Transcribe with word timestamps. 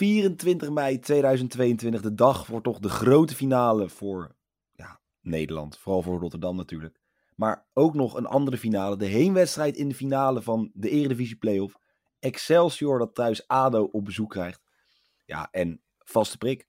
...24 0.00 0.70
mei 0.72 0.98
2022, 0.98 2.00
de 2.00 2.14
dag 2.14 2.46
voor 2.46 2.62
toch 2.62 2.78
de 2.78 2.88
grote 2.88 3.34
finale 3.34 3.88
voor 3.88 4.36
ja, 4.72 5.00
Nederland. 5.20 5.78
Vooral 5.78 6.02
voor 6.02 6.20
Rotterdam 6.20 6.56
natuurlijk. 6.56 7.00
Maar 7.34 7.66
ook 7.72 7.94
nog 7.94 8.14
een 8.14 8.26
andere 8.26 8.58
finale. 8.58 8.96
De 8.96 9.06
heenwedstrijd 9.06 9.76
in 9.76 9.88
de 9.88 9.94
finale 9.94 10.42
van 10.42 10.70
de 10.74 10.90
Eredivisie 10.90 11.36
Playoff. 11.36 11.78
Excelsior 12.18 12.98
dat 12.98 13.14
thuis 13.14 13.48
ADO 13.48 13.82
op 13.82 14.04
bezoek 14.04 14.30
krijgt. 14.30 14.62
Ja, 15.24 15.48
en 15.50 15.82
vaste 15.98 16.38
prik. 16.38 16.68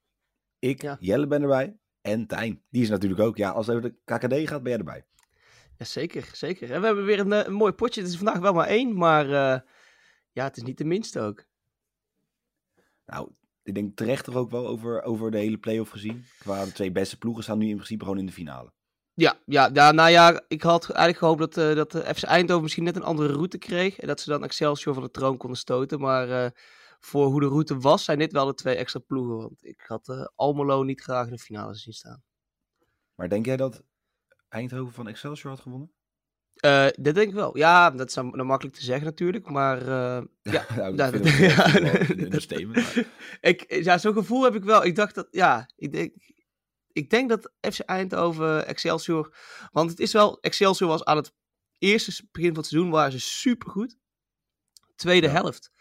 Ik, 0.59 0.81
Ja. 0.81 0.97
Jelle 0.99 1.27
ben 1.27 1.41
erbij. 1.41 1.77
En 2.01 2.27
Tijn. 2.27 2.63
Die 2.69 2.81
is 2.81 2.89
natuurlijk 2.89 3.21
ook. 3.21 3.37
Ja, 3.37 3.49
als 3.49 3.67
het 3.67 3.75
over 3.75 3.89
de 3.89 3.97
KKD 4.03 4.49
gaat, 4.49 4.63
ben 4.63 4.71
jij 4.71 4.79
erbij. 4.79 5.05
Ja, 5.77 5.85
zeker, 5.85 6.29
zeker. 6.33 6.71
En 6.71 6.79
we 6.79 6.85
hebben 6.85 7.05
weer 7.05 7.19
een, 7.19 7.33
eh, 7.33 7.45
een 7.45 7.53
mooi 7.53 7.71
potje. 7.71 8.01
Het 8.01 8.09
is 8.09 8.17
vandaag 8.17 8.39
wel 8.39 8.53
maar 8.53 8.67
één, 8.67 8.97
maar 8.97 9.25
eh, 9.25 9.59
ja, 10.31 10.43
het 10.43 10.57
is 10.57 10.63
niet 10.63 10.77
de 10.77 10.85
minste 10.85 11.19
ook. 11.19 11.45
Nou, 13.11 13.31
ik 13.63 13.73
denk 13.73 13.95
terecht 13.95 14.23
toch 14.23 14.35
ook 14.35 14.51
wel 14.51 14.67
over, 14.67 15.01
over 15.01 15.31
de 15.31 15.37
hele 15.37 15.57
play-off 15.57 15.91
gezien. 15.91 16.25
Qua 16.39 16.65
de 16.65 16.71
twee 16.71 16.91
beste 16.91 17.17
ploegen 17.17 17.43
staan 17.43 17.57
nu 17.57 17.67
in 17.67 17.75
principe 17.75 18.03
gewoon 18.03 18.19
in 18.19 18.25
de 18.25 18.31
finale. 18.31 18.71
Ja, 19.13 19.39
ja, 19.45 19.69
ja, 19.73 19.91
nou 19.91 20.09
ja, 20.09 20.43
ik 20.47 20.61
had 20.61 20.89
eigenlijk 20.89 21.17
gehoopt 21.17 21.39
dat, 21.39 21.57
eh 21.57 21.75
dat 21.75 21.91
de 21.91 22.15
FC 22.15 22.23
Eindhoven 22.23 22.63
misschien 22.63 22.83
net 22.83 22.95
een 22.95 23.03
andere 23.03 23.33
route 23.33 23.57
kreeg. 23.57 23.99
En 23.99 24.07
dat 24.07 24.19
ze 24.19 24.29
dan 24.29 24.43
Excelsior 24.43 24.93
van 24.93 25.03
de 25.03 25.11
troon 25.11 25.37
konden 25.37 25.57
stoten. 25.57 25.99
Maar 25.99 26.29
eh, 26.29 26.51
voor 26.99 27.25
hoe 27.25 27.39
de 27.39 27.47
route 27.47 27.77
was, 27.77 28.03
zijn 28.03 28.19
dit 28.19 28.31
wel 28.31 28.45
de 28.45 28.53
twee 28.53 28.75
extra 28.75 28.99
ploegen. 28.99 29.37
Want 29.37 29.65
ik 29.65 29.81
had 29.87 30.09
eh, 30.09 30.25
Almelo 30.35 30.83
niet 30.83 31.01
graag 31.01 31.25
in 31.25 31.31
de 31.31 31.39
finale 31.39 31.75
zien 31.75 31.93
staan. 31.93 32.23
Maar 33.15 33.29
denk 33.29 33.45
jij 33.45 33.57
dat 33.57 33.83
Eindhoven 34.49 34.93
van 34.93 35.07
Excelsior 35.07 35.51
had 35.51 35.61
gewonnen? 35.61 35.91
Eh, 36.61 36.87
dat 36.99 37.15
denk 37.15 37.27
ik 37.27 37.33
wel. 37.33 37.57
Ja, 37.57 37.91
dat 37.91 38.07
is 38.07 38.13
dan 38.13 38.31
dan 38.31 38.45
makkelijk 38.45 38.75
te 38.75 38.83
zeggen 38.83 39.05
natuurlijk. 39.05 39.49
Maar 39.49 39.81
eh, 39.81 40.21
ja, 40.53 40.61
ik 40.61 40.75
Ja, 40.75 40.91
dat- 40.91 41.27
ja, 41.37 41.71
dat- 42.29 42.49
maar- 42.67 43.05
ik, 43.41 43.73
ja, 43.83 43.97
zo'n 43.97 44.13
gevoel 44.13 44.43
heb 44.43 44.55
ik 44.55 44.63
wel. 44.63 44.85
Ik 44.85 44.95
dacht 44.95 45.15
dat, 45.15 45.27
ja, 45.31 45.69
ik 45.75 45.91
denk, 45.91 46.13
ik 46.91 47.09
denk 47.09 47.29
dat 47.29 47.51
FC 47.73 47.79
Eindhoven, 47.79 48.67
Excelsior, 48.67 49.35
want 49.71 49.89
het 49.89 49.99
is 49.99 50.11
wel, 50.13 50.39
Excelsior 50.41 50.89
was 50.89 51.03
aan 51.05 51.17
het 51.17 51.33
eerste 51.77 52.27
begin 52.31 52.49
van 52.49 52.57
het 52.57 52.65
seizoen, 52.67 52.91
waren 52.91 53.11
ze 53.11 53.19
supergoed. 53.19 53.97
Tweede 54.95 55.27
helft 55.27 55.71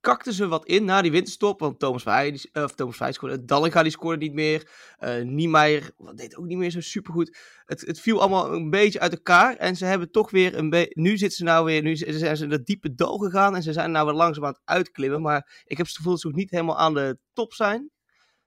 kakten 0.00 0.32
ze 0.32 0.48
wat 0.48 0.66
in 0.66 0.84
na 0.84 1.02
die 1.02 1.10
winterstop, 1.10 1.60
want 1.60 1.78
Thomas 1.78 2.04
die, 2.04 2.50
of 2.52 2.74
Thomas 2.74 3.14
scoorde, 3.14 3.44
Dallinga 3.44 3.82
die 3.82 3.92
scoorde 3.92 4.18
niet 4.18 4.32
meer, 4.32 4.70
eh 4.98 5.22
Niemeyer 5.22 5.90
deed 6.14 6.36
ook 6.36 6.44
niet 6.44 6.58
meer 6.58 6.70
zo 6.70 6.80
supergoed. 6.80 7.38
Het, 7.64 7.80
het 7.80 8.00
viel 8.00 8.20
allemaal 8.20 8.52
een 8.52 8.70
beetje 8.70 9.00
uit 9.00 9.12
elkaar 9.12 9.56
en 9.56 9.76
ze 9.76 9.84
hebben 9.84 10.10
toch 10.10 10.30
weer 10.30 10.58
een 10.58 10.70
beetje, 10.70 11.00
nu 11.00 11.16
zitten 11.16 11.38
ze 11.38 11.44
nou 11.44 11.64
weer, 11.64 11.82
nu 11.82 11.96
zijn 11.96 12.36
ze 12.36 12.44
in 12.44 12.50
dat 12.50 12.66
diepe 12.66 12.94
dal 12.94 13.18
gegaan 13.18 13.54
en 13.54 13.62
ze 13.62 13.72
zijn 13.72 13.90
nou 13.90 14.06
weer 14.06 14.14
langzaam 14.14 14.44
aan 14.44 14.52
het 14.52 14.62
uitklimmen, 14.64 15.22
maar 15.22 15.62
ik 15.64 15.76
heb 15.76 15.86
het 15.86 15.96
gevoel 15.96 16.12
dat 16.12 16.20
ze 16.20 16.26
nog 16.26 16.36
niet 16.36 16.50
helemaal 16.50 16.78
aan 16.78 16.94
de 16.94 17.18
top 17.32 17.52
zijn. 17.52 17.90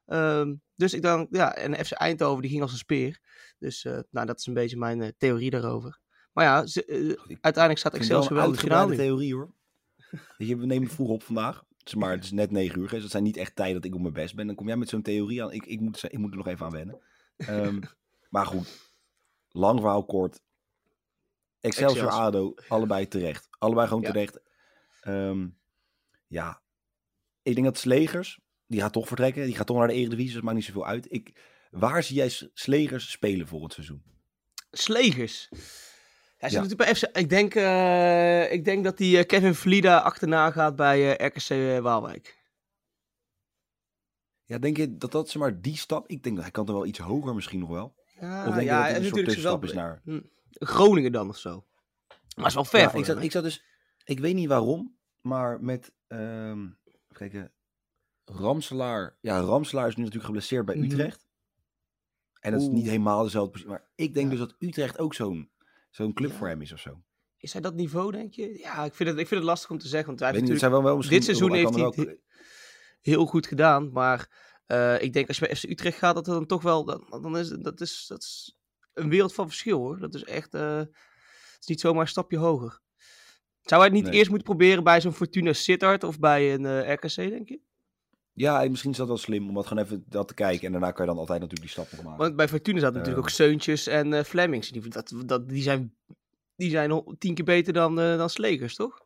Ehm, 0.06 0.54
dus 0.76 0.94
ik 0.94 1.02
denk, 1.02 1.28
ja, 1.32 1.56
en 1.56 1.86
FC 1.86 1.92
Eindhoven 1.92 2.42
die 2.42 2.52
ging 2.52 2.62
als 2.62 2.72
een 2.72 2.78
speer. 2.78 3.20
Dus 3.60 3.86
eh, 3.86 4.00
nou, 4.10 4.26
dat 4.26 4.40
is 4.40 4.46
een 4.46 4.54
beetje 4.54 4.78
mijn 4.78 5.02
eh, 5.02 5.10
theorie 5.18 5.50
daarover. 5.50 6.00
Maar 6.32 6.46
ja, 6.46 6.66
ze, 6.66 7.18
uiteindelijk 7.28 7.78
staat 7.78 7.94
Excelsior 7.94 8.34
wel 8.36 8.46
in 8.46 8.52
de 8.52 8.58
finale. 8.58 8.96
theorie 8.96 9.34
hoor. 9.34 9.54
Je, 10.38 10.58
we 10.58 10.66
nemen 10.66 10.90
vroeg 10.90 11.10
op 11.10 11.24
vandaag. 11.24 11.64
Het 11.78 11.88
is 11.88 11.96
maar 11.96 12.12
het 12.12 12.24
is 12.24 12.32
net 12.32 12.52
9 12.52 12.80
uur. 12.80 12.90
Dus 12.90 13.02
dat 13.02 13.12
zijn 13.12 13.24
niet 13.24 13.38
echt 13.38 13.56
tijden 13.56 13.76
dat 13.76 13.86
ik 13.86 13.96
op 13.96 14.02
mijn 14.02 14.14
best 14.14 14.36
ben. 14.36 14.48
Dan 14.48 14.56
kom 14.56 14.68
jij 14.68 14.78
met 14.78 14.90
zo'n 14.90 15.02
theorie 15.02 15.44
aan. 15.44 15.52
Ik, 15.52 15.66
ik, 15.66 15.80
moet, 15.80 16.04
ik 16.04 16.18
moet 16.18 16.32
er 16.32 16.38
nog 16.38 16.48
even 16.48 16.66
aan 16.66 16.72
wennen. 16.72 17.02
Ehm, 17.38 17.80
maar 18.30 18.46
goed, 18.46 18.92
lang 19.50 19.80
verhaal 19.80 20.06
kort. 20.06 20.42
Excelsior, 21.60 22.06
Excelsior. 22.06 22.26
ADO, 22.28 22.54
allebei 22.68 23.08
terecht. 23.08 23.48
Allebei 23.58 23.88
gewoon 23.88 24.02
Ja. 24.04 24.12
terecht. 24.12 24.40
Ehm, 25.02 25.48
ja, 26.28 26.62
ik 27.42 27.54
denk 27.54 27.66
dat 27.66 27.78
Slegers, 27.78 28.40
die 28.68 28.80
gaat 28.82 28.94
toch 28.94 29.08
vertrekken. 29.08 29.46
Die 29.46 29.56
gaat 29.56 29.68
toch 29.68 29.78
naar 29.78 29.88
de 29.88 29.94
Eredivisie, 29.94 30.26
dus 30.26 30.34
dat 30.34 30.44
maakt 30.44 30.56
niet 30.56 30.66
zoveel 30.66 30.86
uit. 30.86 31.12
Ik, 31.14 31.40
waar 31.72 32.04
zie 32.04 32.16
jij 32.16 32.30
Slegers 32.54 33.12
spelen 33.12 33.48
volgend 33.48 33.74
seizoen? 33.74 34.04
Slegers. 34.72 35.50
Hij 36.42 36.50
zit 36.50 36.60
Ja. 36.60 36.66
natuurlijk 36.66 37.00
bij 37.02 37.10
FC. 37.10 37.18
Ik 37.18 37.30
denk, 37.30 37.56
eh, 37.56 38.52
ik 38.52 38.66
denk 38.66 38.84
dat 38.84 38.98
die 38.98 39.18
eh, 39.18 39.26
Kevin 39.26 39.56
Vlida 39.56 39.98
achterna 39.98 40.52
gaat 40.52 40.76
bij 40.76 41.18
eh, 41.18 41.28
RKC 41.28 41.82
Waalwijk. 41.84 42.40
Ja, 44.44 44.58
denk 44.58 44.78
je 44.78 44.98
dat 44.98 45.12
dat 45.12 45.30
zeg 45.30 45.42
maar 45.42 45.62
die 45.62 45.78
stap? 45.78 46.08
Ik 46.08 46.24
denk 46.24 46.36
dat 46.36 46.44
hij 46.44 46.54
kan 46.54 46.68
er 46.68 46.74
wel 46.74 46.86
iets 46.86 47.00
hoger 47.00 47.36
misschien 47.36 47.60
nog 47.60 47.70
wel. 47.70 47.96
Ja, 48.20 48.40
Of 48.40 48.54
denk 48.54 48.56
je 48.56 48.64
ja, 48.66 48.78
dat 48.80 48.88
en 48.88 48.94
het 48.94 49.04
een 49.18 49.42
soort 49.42 49.64
is 49.64 49.74
naar... 49.74 50.02
hm, 50.04 50.22
Groningen 50.52 51.12
dan 51.12 51.30
of 51.30 51.38
zo. 51.38 51.66
Maar 52.36 52.46
is 52.46 52.54
wel 52.54 52.66
ver 52.66 52.80
Ja, 52.80 52.94
ik, 52.94 53.06
zat, 53.06 53.24
ik 53.24 53.32
zat 53.32 53.44
dus... 53.44 53.64
Ik 54.04 54.20
weet 54.20 54.36
niet 54.36 54.48
waarom, 54.48 54.98
maar 55.22 55.64
met... 55.64 55.92
ehm 56.08 56.62
even 56.64 57.16
kijken. 57.30 57.52
Ramselaar... 58.26 59.18
Ja, 59.22 59.40
Ramselaar 59.40 59.88
is 59.88 59.96
nu 59.96 60.00
natuurlijk 60.04 60.26
geblesseerd 60.26 60.66
bij 60.66 60.76
Mhm. 60.76 60.86
Utrecht. 60.86 61.28
En 62.40 62.52
dat 62.52 62.62
is 62.62 62.68
Oeh. 62.68 62.76
niet 62.76 62.86
helemaal 62.86 63.24
dezelfde 63.24 63.52
positie. 63.52 63.72
Maar 63.72 63.90
ik 63.96 64.14
denk 64.14 64.32
Ja. 64.32 64.38
dus 64.38 64.48
dat 64.48 64.56
Utrecht 64.60 65.00
ook 65.00 65.14
zo'n 65.14 65.51
zo'n 65.92 66.14
club 66.14 66.30
Ja. 66.32 66.38
voor 66.38 66.48
hem 66.48 66.62
is 66.62 66.72
of 66.72 66.80
zo. 66.80 67.04
Is 67.38 67.54
hij 67.54 67.62
dat 67.62 67.74
niveau, 67.76 68.12
denk 68.12 68.34
je? 68.34 68.58
Ja, 68.60 68.86
ik 68.86 68.94
vind 68.94 69.10
het, 69.10 69.18
ik 69.20 69.28
vind 69.28 69.40
het 69.40 69.50
lastig 69.50 69.70
om 69.70 69.78
te 69.78 69.88
zeggen. 69.88 70.08
Want 70.08 70.20
hij 70.20 70.32
heeft 70.32 70.44
niet, 70.50 70.60
zijn 70.60 70.72
wel, 70.72 70.84
wel 70.84 71.02
dit 71.02 71.24
seizoen 71.24 71.54
heeft 71.54 71.76
hij 71.76 71.84
het 71.84 72.18
heel 73.02 73.26
goed 73.26 73.48
gedaan. 73.48 73.92
Maar 73.92 74.30
eh, 74.66 75.02
ik 75.02 75.14
denk 75.14 75.28
als 75.28 75.38
je 75.38 75.46
bij 75.46 75.56
FC 75.56 75.64
Utrecht 75.64 75.98
gaat, 75.98 76.16
dat 76.16 76.28
er 76.28 76.34
dan 76.34 76.46
toch 76.46 76.62
wel. 76.62 76.86
Dan, 76.86 77.08
dan 77.22 77.38
is, 77.38 77.50
dat, 77.50 77.82
is, 77.82 78.06
dat 78.08 78.22
is 78.22 78.58
een 78.94 79.10
wereld 79.10 79.34
van 79.34 79.48
verschil 79.48 79.78
hoor. 79.78 80.00
Dat 80.00 80.14
is 80.16 80.24
echt. 80.24 80.54
eh, 80.54 80.78
het 80.78 80.90
is 81.60 81.66
niet 81.68 81.80
zomaar 81.80 82.02
een 82.02 82.08
stapje 82.08 82.38
hoger. 82.38 82.80
Zou 83.62 83.82
hij 83.82 83.90
het 83.90 84.00
niet 84.00 84.04
Nee. 84.10 84.14
eerst 84.18 84.30
moeten 84.30 84.48
proberen 84.48 84.84
bij 84.84 85.02
zo'n 85.02 85.14
Fortuna 85.14 85.54
Sittard 85.54 86.04
of 86.04 86.20
bij 86.20 86.54
een 86.54 86.66
eh, 86.66 86.94
RKC, 86.94 87.16
denk 87.16 87.50
je? 87.50 87.60
Ja, 88.34 88.64
en 88.64 88.70
misschien 88.70 88.92
is 88.92 88.98
dat 88.98 89.08
wel 89.08 89.18
slim 89.18 89.48
om 89.48 89.54
dat 89.54 89.68
gewoon 89.68 89.84
even 89.84 90.04
dat 90.08 90.28
te 90.28 90.34
kijken. 90.34 90.66
En 90.66 90.72
daarna 90.72 90.92
kan 90.92 91.06
je 91.06 91.12
dan 91.12 91.20
altijd 91.20 91.40
natuurlijk 91.40 91.74
die 91.74 91.84
stap 91.84 91.92
nog 91.92 92.04
maken. 92.04 92.20
Want 92.20 92.36
bij 92.36 92.48
Fortuna 92.48 92.80
zaten 92.80 92.96
natuurlijk 92.98 93.26
Ehm. 93.26 93.30
ook 93.32 93.36
Seuntjes 93.36 93.88
en 93.88 94.14
eh 94.14 94.24
Flemings. 94.24 94.70
Die, 94.70 94.88
dat, 94.90 95.14
dat, 95.26 95.50
die, 95.50 95.62
zijn, 95.62 95.96
die 96.56 96.70
zijn 96.70 96.92
al 96.92 97.16
tien 97.20 97.34
keer 97.34 97.46
beter 97.46 97.74
dan, 97.74 98.00
eh, 98.00 98.18
dan 98.18 98.30
Slegers, 98.30 98.76
toch? 98.76 99.06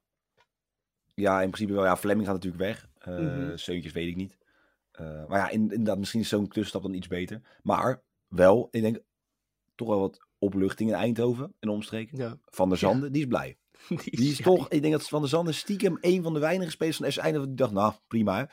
Ja, 1.13 1.41
in 1.41 1.49
principe 1.49 1.73
wel. 1.73 1.83
Ja, 1.83 1.97
Fleming 1.97 2.25
gaat 2.27 2.35
natuurlijk 2.35 2.63
weg. 2.63 2.87
Mhm. 3.05 3.57
Seuntjes 3.57 3.93
weet 3.93 4.07
ik 4.07 4.15
niet. 4.15 4.37
Maar 4.97 5.37
ja, 5.39 5.49
in- 5.49 5.61
inderdaad, 5.71 5.97
misschien 5.97 6.19
is 6.21 6.29
zo'n 6.29 6.47
tussenstap 6.47 6.81
dan 6.81 6.93
iets 6.93 7.07
beter. 7.07 7.41
Maar 7.63 8.01
wel, 8.27 8.67
ik 8.71 8.81
denk 8.81 8.99
toch 9.75 9.87
wel 9.87 9.99
wat 9.99 10.19
opluchting 10.37 10.89
in 10.89 10.95
Eindhoven 10.95 11.53
en 11.59 11.69
omstreken. 11.69 12.17
Ja. 12.17 12.37
Van 12.45 12.69
der 12.69 12.77
Ja. 12.81 12.87
Zanden, 12.89 13.11
die 13.11 13.21
is 13.21 13.27
blij. 13.27 13.57
Die 14.03 14.29
is 14.31 14.37
ja, 14.37 14.43
toch, 14.43 14.69
ik 14.69 14.81
denk 14.81 14.93
dat 14.93 15.07
Van 15.09 15.19
der 15.21 15.29
Zanden 15.29 15.53
stiekem 15.53 15.97
een 16.01 16.23
van 16.23 16.33
de 16.33 16.39
weinige 16.39 16.71
spelers 16.71 16.97
van 16.97 17.11
FC 17.11 17.17
Eindhoven 17.17 17.47
die 17.49 17.57
dacht, 17.57 17.71
nou, 17.71 17.93
prima. 18.07 18.37
hè. 18.37 18.43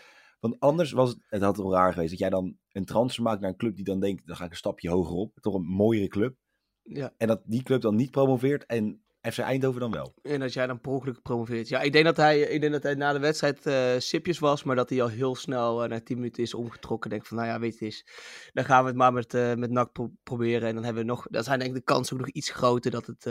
Want 0.42 0.60
anders 0.60 0.92
was 0.92 1.08
het, 1.08 1.18
het 1.26 1.42
had 1.42 1.56
wel 1.56 1.72
raar 1.72 1.92
geweest 1.92 2.10
dat 2.10 2.18
jij 2.18 2.30
dan 2.30 2.56
een 2.72 2.84
transfer 2.84 3.22
maakt 3.22 3.40
naar 3.40 3.50
een 3.50 3.56
club 3.56 3.76
die 3.76 3.84
dan 3.84 4.00
denkt, 4.00 4.26
dan 4.26 4.36
ga 4.36 4.44
ik 4.44 4.50
een 4.50 4.56
stapje 4.56 4.90
hoger 4.90 5.16
op. 5.16 5.38
Toch 5.40 5.54
een 5.54 5.66
mooiere 5.66 6.08
club. 6.08 6.36
Ja. 6.82 7.12
En 7.16 7.26
dat 7.26 7.42
die 7.44 7.62
club 7.62 7.80
dan 7.80 7.94
niet 7.96 8.10
promoveert 8.10 8.66
en 8.66 9.04
FC 9.20 9.38
Eindhoven 9.38 9.80
dan 9.80 9.90
wel. 9.90 10.14
En 10.22 10.40
dat 10.40 10.52
jij 10.52 10.66
dan 10.66 10.80
per 10.80 10.92
ongeluk 10.92 11.22
promoveert. 11.22 11.68
Ja, 11.68 11.80
ik 11.80 11.92
denk 11.92 12.04
dat 12.04 12.16
hij, 12.16 12.40
ik 12.40 12.60
denk 12.60 12.72
dat 12.72 12.82
hij 12.82 12.94
na 12.94 13.12
de 13.12 13.18
wedstrijd 13.18 13.66
eh 13.66 13.98
sipjes 13.98 14.38
was, 14.38 14.62
maar 14.62 14.76
dat 14.76 14.90
hij 14.90 15.02
al 15.02 15.08
heel 15.08 15.34
snel 15.34 15.82
eh, 15.82 15.88
na 15.88 16.00
10 16.00 16.16
minuten 16.16 16.42
is 16.42 16.54
omgetrokken. 16.54 17.10
Denk 17.10 17.26
van, 17.26 17.36
nou 17.36 17.48
ja, 17.48 17.58
weet 17.60 17.78
je 17.78 17.84
eens, 17.84 18.06
dan 18.52 18.64
gaan 18.64 18.82
we 18.82 18.88
het 18.88 18.98
maar 18.98 19.12
met, 19.12 19.34
eh 19.34 19.54
met 19.54 19.70
NAC 19.70 19.92
pro- 19.92 20.12
proberen. 20.22 20.68
En 20.68 20.74
dan 20.74 20.84
hebben 20.84 21.02
we 21.02 21.08
nog, 21.08 21.26
dan 21.30 21.44
zijn 21.44 21.58
denk 21.58 21.70
ik 21.70 21.76
de 21.76 21.84
kansen 21.84 22.14
ook 22.16 22.20
nog 22.22 22.30
iets 22.34 22.50
groter 22.50 22.90
dat 22.90 23.06
het 23.06 23.26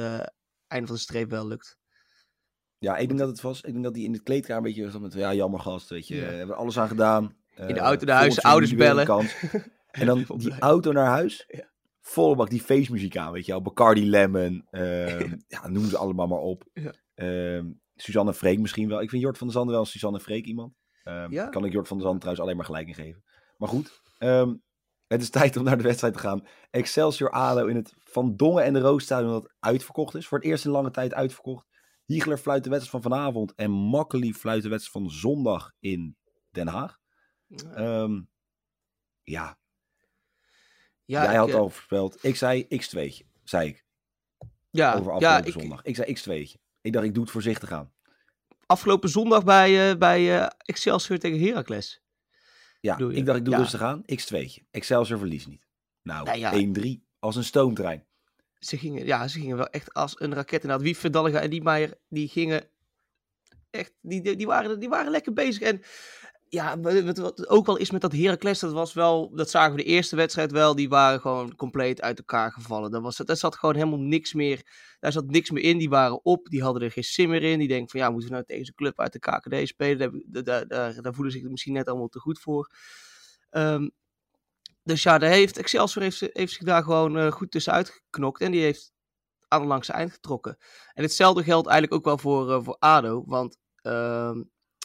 einde 0.68 0.88
van 0.88 0.96
de 0.96 1.02
streep 1.02 1.30
wel 1.30 1.48
lukt. 1.48 1.80
Ja, 2.82 2.98
ik 2.98 3.08
denk 3.08 3.20
dat 3.20 3.30
het 3.30 3.42
was. 3.42 3.62
Ik 3.62 3.72
denk 3.72 3.84
dat 3.84 3.96
hij 3.96 4.04
in 4.04 4.12
de 4.12 4.24
kleedkamer 4.24 4.58
een 4.58 4.74
beetje 4.76 4.92
was 4.92 5.02
met, 5.02 5.14
ja, 5.14 5.34
jammer 5.34 5.60
gast, 5.60 5.90
weet 5.90 6.08
je. 6.08 6.16
Ja. 6.16 6.26
We 6.28 6.34
hebben 6.34 6.56
alles 6.56 6.80
aan 6.80 6.88
gedaan. 6.88 7.24
In 7.56 7.68
de 7.68 7.74
Eh, 7.74 7.78
auto 7.80 8.06
naar 8.06 8.16
huis, 8.18 8.42
ouders 8.42 8.76
bellen. 8.76 9.06
kans. 9.06 9.36
En 9.92 10.06
dan 10.06 10.26
die 10.38 10.60
auto 10.60 10.92
naar 10.92 11.06
huis. 11.06 11.46
Ja. 11.58 11.70
Volle 12.02 12.36
bak 12.36 12.50
die 12.50 12.62
feestmuziek 12.62 13.18
aan, 13.18 13.32
weet 13.32 13.46
je 13.46 13.52
wel. 13.52 13.62
Bacardi 13.62 14.10
Lemon. 14.10 14.68
ehm, 14.72 15.36
ja, 15.48 15.68
noem 15.68 15.86
ze 15.86 15.98
allemaal 15.98 16.28
maar 16.28 16.40
op. 16.40 16.64
Ehm, 17.16 17.66
Suzanne 17.96 18.34
Freek 18.34 18.60
misschien 18.60 18.88
wel. 18.90 19.02
Ik 19.02 19.10
vind 19.10 19.22
Jort 19.22 19.38
van 19.38 19.48
der 19.48 19.56
Zanden 19.56 19.76
wel 19.76 19.86
Suzanne 19.86 20.20
Freek 20.20 20.46
iemand. 20.46 20.74
Ehm, 21.04 21.32
Ja? 21.32 21.48
Kan 21.48 21.66
ik 21.66 21.72
Jort 21.72 21.88
van 21.88 21.98
der 21.98 22.06
Zanden 22.06 22.22
trouwens 22.22 22.44
alleen 22.46 22.58
maar 22.58 22.66
gelijk 22.66 22.88
in 22.88 22.94
geven. 22.94 23.24
Maar 23.58 23.70
goed, 23.70 24.02
het 25.08 25.22
is 25.22 25.30
tijd 25.30 25.58
om 25.58 25.64
naar 25.64 25.78
de 25.78 25.84
wedstrijd 25.84 26.14
te 26.14 26.20
gaan. 26.20 26.46
Excelsior 26.70 27.30
ADO 27.32 27.66
in 27.66 27.76
het 27.76 27.94
Van 27.98 28.36
Dongen 28.36 28.64
en 28.64 28.74
de 28.74 28.80
Roosstadion 28.80 29.32
dat 29.32 29.54
uitverkocht 29.60 30.16
is. 30.16 30.28
Voor 30.28 30.38
het 30.38 30.48
eerst 30.48 30.66
in 30.66 30.72
lange 30.72 30.92
tijd 30.92 31.14
uitverkocht. 31.14 31.66
Hiegler 32.12 32.38
fluit 32.38 32.64
de 32.64 32.70
wedstrijd 32.70 33.04
van 33.04 33.12
vanavond 33.12 33.54
en 33.56 33.72
Makkely 33.72 34.32
fluit 34.32 34.64
de 34.64 34.70
wedstrijd 34.70 35.06
van 35.06 35.16
zondag 35.16 35.72
in 35.80 36.18
Den 36.50 36.68
Haag. 36.68 37.00
Ehm, 37.74 38.22
ja, 39.24 39.58
ja, 41.06 41.24
jij 41.24 41.32
ik, 41.32 41.38
had 41.38 41.50
eh, 41.50 41.56
al 41.56 41.70
voorspeld. 41.70 42.24
Ik 42.24 42.36
zei 42.36 42.64
x2'tje, 42.64 43.26
zei 43.44 43.68
ik, 43.68 43.86
ja, 44.70 44.94
over 44.94 45.06
ja, 45.20 45.36
afgelopen 45.36 45.46
ik, 45.48 45.62
zondag. 45.62 45.84
Ik 45.84 45.96
zei 45.96 46.16
x2'tje. 46.16 46.60
Ik 46.82 46.94
dacht, 46.94 47.06
ik 47.06 47.14
doe 47.14 47.24
het 47.24 47.32
voorzichtig 47.32 47.72
aan. 47.72 47.92
afgelopen 48.66 49.10
zondag 49.10 49.44
bij, 49.44 49.92
eh, 49.92 49.98
bij 49.98 50.40
eh, 50.40 50.48
Excelsior 50.58 51.18
tegen 51.18 51.40
Heracles. 51.40 52.04
Ja, 52.80 52.98
ik 52.98 53.26
dacht, 53.26 53.38
ik 53.38 53.46
doe 53.46 53.54
Ja. 53.54 53.60
rustig 53.60 53.82
aan. 53.82 54.04
X2'tje. 54.06 54.64
Excelsior 54.72 55.20
verliest 55.20 55.48
niet. 55.48 55.68
Nou, 56.02 56.26
Nou 56.26 56.38
ja. 56.38 56.54
1-3 56.54 57.08
als 57.20 57.36
een 57.36 57.44
stoomtrein. 57.44 58.06
Ze 58.62 58.78
gingen, 58.78 59.06
ja, 59.06 59.28
ze 59.28 59.40
gingen 59.40 59.58
wel 59.58 59.68
echt 59.70 59.94
als 59.94 60.20
een 60.20 60.34
raket. 60.34 60.62
Inderdaad, 60.62 60.86
Wie 60.86 60.98
Verdallega 60.98 61.40
en 61.40 61.50
die 61.50 61.64
Meijer, 61.64 61.98
die 62.10 62.28
gingen 62.28 62.70
echt, 63.70 63.94
die, 64.02 64.36
die, 64.36 64.48
waren, 64.48 64.80
die 64.80 64.90
waren 64.90 65.12
lekker 65.12 65.34
bezig. 65.34 65.62
En 65.62 65.82
ja, 66.50 66.80
wat, 66.80 67.48
ook 67.48 67.66
wel 67.66 67.78
is 67.78 67.92
met 67.92 68.02
dat 68.02 68.12
Heracles, 68.12 68.60
dat 68.60 68.72
was 68.72 68.94
wel, 68.94 69.36
dat 69.36 69.50
zagen 69.50 69.72
we 69.72 69.78
de 69.78 69.90
eerste 69.90 70.16
wedstrijd 70.16 70.52
wel, 70.52 70.76
die 70.76 70.90
waren 70.90 71.20
gewoon 71.20 71.56
compleet 71.56 72.02
uit 72.02 72.18
elkaar 72.18 72.52
gevallen. 72.52 72.92
Daar, 72.92 73.02
was, 73.02 73.18
daar 73.18 73.38
zat 73.38 73.56
gewoon 73.56 73.76
helemaal 73.76 74.00
niks 74.00 74.34
meer, 74.34 74.62
daar 75.00 75.12
zat 75.12 75.30
niks 75.30 75.52
meer 75.52 75.64
in. 75.64 75.78
Die 75.78 75.90
waren 75.90 76.26
op, 76.26 76.48
die 76.50 76.62
hadden 76.62 76.82
er 76.82 76.92
geen 76.92 77.04
sim 77.04 77.30
meer 77.30 77.44
in. 77.44 77.60
Die 77.60 77.68
denken 77.68 77.90
van 77.90 78.00
ja, 78.00 78.10
moeten 78.10 78.30
we 78.30 78.34
nou 78.34 78.46
tegen 78.46 78.66
zo'n 78.66 78.76
club 78.76 79.00
uit 79.00 79.14
de 79.14 79.20
KKD 79.20 79.68
spelen? 79.68 80.24
Daar, 80.26 80.68
daar, 80.68 81.02
daar 81.02 81.14
voelen 81.14 81.32
ze 81.32 81.40
zich 81.40 81.50
misschien 81.50 81.74
net 81.74 81.88
allemaal 81.88 82.08
te 82.08 82.20
goed 82.20 82.40
voor. 82.40 82.70
Ehm, 83.50 83.88
dus 84.84 85.04
ja, 85.04 85.18
daar 85.18 85.30
heeft, 85.30 85.58
Excelsior 85.58 86.04
heeft, 86.04 86.20
heeft 86.20 86.54
zich 86.54 86.64
daar 86.64 86.84
gewoon 86.84 87.18
eh, 87.18 87.32
goed 87.32 87.52
tussenuit 87.52 87.90
geknokt. 87.90 88.42
En 88.42 88.52
die 88.52 88.62
heeft 88.62 88.94
aan 89.48 89.62
de 89.62 89.68
langste 89.68 89.94
eind 89.94 90.12
getrokken. 90.12 90.58
En 90.94 91.04
hetzelfde 91.04 91.44
geldt 91.44 91.68
eigenlijk 91.68 91.98
ook 92.00 92.06
wel 92.06 92.18
voor, 92.18 92.52
eh, 92.52 92.64
voor 92.64 92.76
ADO. 92.80 93.24
Want 93.26 93.58
ehm, 93.76 94.44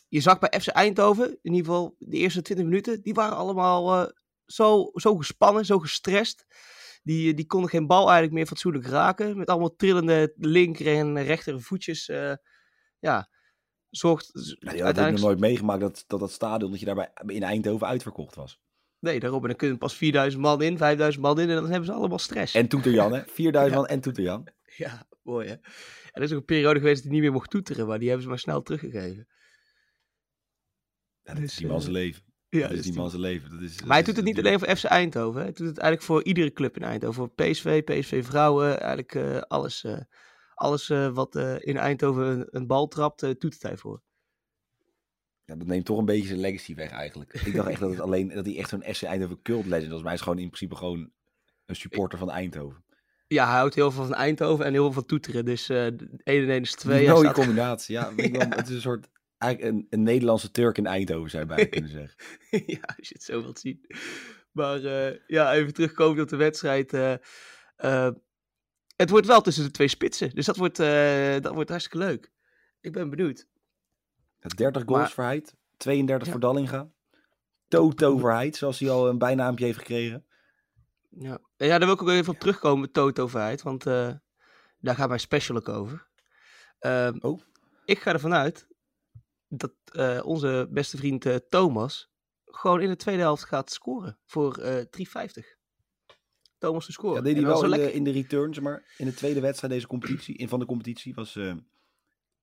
je 0.08 0.20
zag 0.20 0.38
bij 0.38 0.60
FC 0.60 0.68
Eindhoven, 0.68 1.28
in 1.42 1.54
ieder 1.54 1.66
geval 1.66 1.94
de 1.98 2.16
eerste 2.16 2.42
20 2.42 2.66
minuten, 2.66 3.02
die 3.02 3.14
waren 3.14 3.36
allemaal 3.36 3.94
eh, 3.94 4.12
zo, 4.46 4.90
zo 4.92 5.16
gespannen, 5.16 5.64
zo 5.64 5.78
gestrest. 5.78 6.46
Die, 7.02 7.34
die 7.34 7.46
konden 7.46 7.70
geen 7.70 7.86
bal 7.86 8.04
eigenlijk 8.04 8.32
meer 8.32 8.46
fatsoenlijk 8.46 8.86
raken. 8.86 9.38
Met 9.38 9.48
allemaal 9.48 9.76
trillende 9.76 10.32
linker 10.36 10.86
en 10.86 11.22
rechter 11.22 11.60
voetjes. 11.60 12.06
ja, 12.98 13.28
zorgt 13.90 14.34
Nou, 14.34 14.44
die 14.44 14.64
had 14.64 14.72
ik 14.72 14.76
nog 14.76 14.84
uiteindelijk... 14.84 15.24
nooit 15.24 15.40
meegemaakt 15.40 15.80
dat, 15.80 16.04
dat 16.06 16.20
dat 16.20 16.30
stadion 16.30 16.70
dat 16.70 16.80
je 16.80 16.86
daarbij 16.86 17.12
in 17.26 17.42
Eindhoven 17.42 17.86
uitverkocht 17.86 18.34
was. 18.34 18.60
Nee, 19.06 19.20
daarom. 19.20 19.40
En 19.42 19.48
dan 19.48 19.56
kunnen 19.56 19.78
pas 19.78 19.96
4000 19.96 20.42
man 20.42 20.62
in, 20.62 20.76
5000 20.78 21.22
man 21.24 21.40
in 21.40 21.48
en 21.48 21.54
dan 21.54 21.64
hebben 21.70 21.84
ze 21.84 21.92
allemaal 21.92 22.18
stress. 22.18 22.54
En 22.54 22.68
Toeterjan, 22.68 23.12
hè? 23.14 23.22
4000 23.40 23.74
man 23.80 23.86
en 23.86 24.00
Toeterjan. 24.00 24.48
Ja, 24.76 25.06
mooi 25.22 25.46
hè. 25.48 25.52
En 25.52 25.62
er 26.12 26.22
is 26.22 26.32
ook 26.32 26.38
een 26.38 26.44
periode 26.44 26.78
geweest 26.78 26.96
dat 26.96 27.04
hij 27.04 27.12
niet 27.12 27.22
meer 27.22 27.32
mocht 27.32 27.50
toeteren, 27.50 27.86
maar 27.86 27.98
die 27.98 28.06
hebben 28.06 28.24
ze 28.24 28.28
maar 28.30 28.38
snel 28.38 28.62
teruggegeven. 28.62 29.28
Ja, 31.22 31.34
dat 31.34 31.42
is 31.42 31.48
Dus, 31.48 31.56
die 31.56 31.66
man 31.66 31.76
eh, 31.76 31.82
zijn 31.82 31.92
leven. 31.94 32.22
Ja, 32.48 32.60
dat 32.60 32.70
is 32.70 32.76
dus 32.76 32.82
die 32.84 32.92
die- 32.92 33.00
man 33.00 33.10
zijn 33.10 33.22
leven. 33.22 33.50
Dat 33.50 33.60
is, 33.60 33.82
Maar 33.82 33.96
hij 33.96 34.02
doet 34.04 34.16
het 34.16 34.24
niet 34.24 34.38
alleen 34.38 34.58
voor 34.58 34.76
FC 34.76 34.84
Eindhoven. 34.84 35.38
Hè. 35.40 35.42
Hij 35.46 35.52
doet 35.54 35.66
het 35.66 35.78
eigenlijk 35.78 36.02
voor 36.02 36.24
iedere 36.24 36.52
club 36.52 36.76
in 36.76 36.82
Eindhoven. 36.82 37.14
Voor 37.14 37.30
PSV, 37.46 37.82
PSV 37.84 38.24
Vrouwen. 38.24 38.80
Eigenlijk 38.80 39.14
eh, 39.14 39.40
alles, 39.40 39.84
eh, 39.84 40.00
alles 40.54 40.88
wat 41.12 41.36
in 41.60 41.76
Eindhoven 41.76 42.26
een, 42.26 42.46
een 42.50 42.66
bal 42.66 42.88
trapt, 42.88 43.20
doet 43.20 43.42
het 43.54 43.62
hij 43.62 43.76
voor. 43.76 44.02
Ja, 45.46 45.54
dat 45.56 45.66
neemt 45.66 45.84
toch 45.84 45.98
een 45.98 46.04
beetje 46.04 46.26
zijn 46.26 46.40
legacy 46.40 46.74
weg 46.74 46.90
eigenlijk. 46.90 47.34
Ik 47.44 47.54
dacht 47.54 47.68
echt 47.68 47.80
dat, 47.80 47.90
het 47.90 48.00
alleen, 48.00 48.28
dat 48.28 48.46
hij 48.46 48.56
echt 48.58 48.68
zo'n 48.68 48.84
SC 48.90 49.02
Eindhoven 49.02 49.42
cult 49.42 49.66
legend 49.66 49.88
was. 49.90 49.98
Maar 49.98 50.06
hij 50.06 50.14
is 50.14 50.20
gewoon 50.20 50.38
in 50.38 50.46
principe 50.46 50.76
gewoon 50.76 51.10
een 51.66 51.76
supporter 51.76 52.18
van 52.18 52.30
Eindhoven. 52.30 52.84
Ja, 53.28 53.46
hij 53.46 53.56
houdt 53.56 53.74
heel 53.74 53.90
veel 53.90 54.04
van 54.04 54.14
Eindhoven 54.14 54.64
en 54.64 54.72
heel 54.72 54.82
veel 54.84 54.92
van 54.92 55.06
toeteren. 55.06 55.44
Dus 55.44 55.68
eh 55.68 55.84
1 55.86 55.98
en 56.24 56.48
1 56.50 56.60
is 56.62 56.72
2. 56.74 56.98
Een 56.98 57.04
Hij 57.04 57.12
mooie 57.14 57.24
staat- 57.24 57.34
combinatie. 57.34 57.94
Ja, 57.98 58.12
het 58.48 58.68
is 58.68 58.74
een 58.74 58.80
soort... 58.80 59.08
Eigenlijk 59.38 59.74
een, 59.74 59.86
een 59.90 60.02
Nederlandse 60.02 60.50
Turk 60.50 60.78
in 60.78 60.86
Eindhoven 60.86 61.30
zou 61.30 61.42
je 61.42 61.48
bijna 61.48 61.64
kunnen 61.70 61.90
zeggen. 61.90 62.16
ja, 62.74 62.80
als 62.96 63.08
je 63.08 63.14
het 63.14 63.22
zo 63.22 63.42
wilt 63.42 63.58
zien. 63.58 63.86
Maar 64.52 64.84
eh, 64.84 65.16
ja, 65.26 65.52
even 65.54 65.72
terugkomen 65.74 66.22
op 66.22 66.28
de 66.28 66.36
wedstrijd. 66.36 66.92
eh, 66.92 67.12
eh, 67.76 68.10
het 68.96 69.10
wordt 69.10 69.26
wel 69.26 69.40
tussen 69.40 69.64
de 69.64 69.70
twee 69.70 69.88
spitsen. 69.88 70.30
Dus 70.34 70.46
dat 70.46 70.56
wordt, 70.56 70.78
eh, 70.78 71.36
dat 71.40 71.54
wordt 71.54 71.70
hartstikke 71.70 72.06
leuk. 72.06 72.32
Ik 72.80 72.92
ben 72.92 73.10
benieuwd. 73.10 73.46
30 74.54 74.82
goals 74.86 75.00
Maar- 75.02 75.10
voor 75.10 75.24
Heid, 75.24 75.54
32 75.76 76.26
Ja. 76.26 76.32
voor 76.32 76.40
Dallinga. 76.40 76.88
Toto 77.68 78.18
voor 78.18 78.30
Heid, 78.32 78.56
zoals 78.56 78.78
hij 78.78 78.90
al 78.90 79.08
een 79.08 79.18
bijnaampje 79.18 79.64
heeft 79.64 79.78
gekregen. 79.78 80.26
Ja. 81.10 81.38
Ja, 81.56 81.78
daar 81.78 81.86
wil 81.86 81.92
ik 81.94 82.02
ook 82.02 82.08
even 82.08 82.32
op 82.32 82.38
terugkomen 82.40 82.90
Toto 82.92 83.26
Verheid. 83.26 83.62
Want 83.62 83.86
eh, 83.86 84.12
daar 84.78 84.94
gaat 84.94 85.08
mijn 85.08 85.20
special 85.20 85.56
ook 85.56 85.68
over. 85.68 86.06
Ehm, 86.78 87.16
Oh. 87.20 87.40
Ik 87.84 87.98
ga 87.98 88.12
ervan 88.12 88.34
uit 88.34 88.66
dat 89.48 89.72
eh, 89.92 90.20
onze 90.24 90.68
beste 90.70 90.96
vriend 90.96 91.26
eh, 91.26 91.34
Thomas 91.48 92.10
gewoon 92.44 92.80
in 92.80 92.88
de 92.88 92.96
tweede 92.96 93.22
helft 93.22 93.44
gaat 93.44 93.70
scoren 93.70 94.18
voor 94.24 94.56
eh 94.58 94.84
3,50. 94.90 95.56
Thomas 96.58 96.86
te 96.86 96.92
scoren. 96.92 97.16
Ja, 97.16 97.22
deed 97.22 97.34
hij 97.36 97.44
wel 97.44 97.56
is 97.56 97.62
in 97.62 97.70
de, 97.70 97.76
lekker. 97.76 97.94
in 97.94 98.04
de 98.04 98.10
returns, 98.10 98.60
maar 98.60 98.94
in 98.96 99.06
de 99.06 99.14
tweede 99.14 99.40
wedstrijd 99.40 99.72
deze 99.72 99.86
competitie, 99.86 100.36
in 100.36 100.48
van 100.48 100.58
de 100.58 100.66
competitie 100.66 101.14
was 101.14 101.38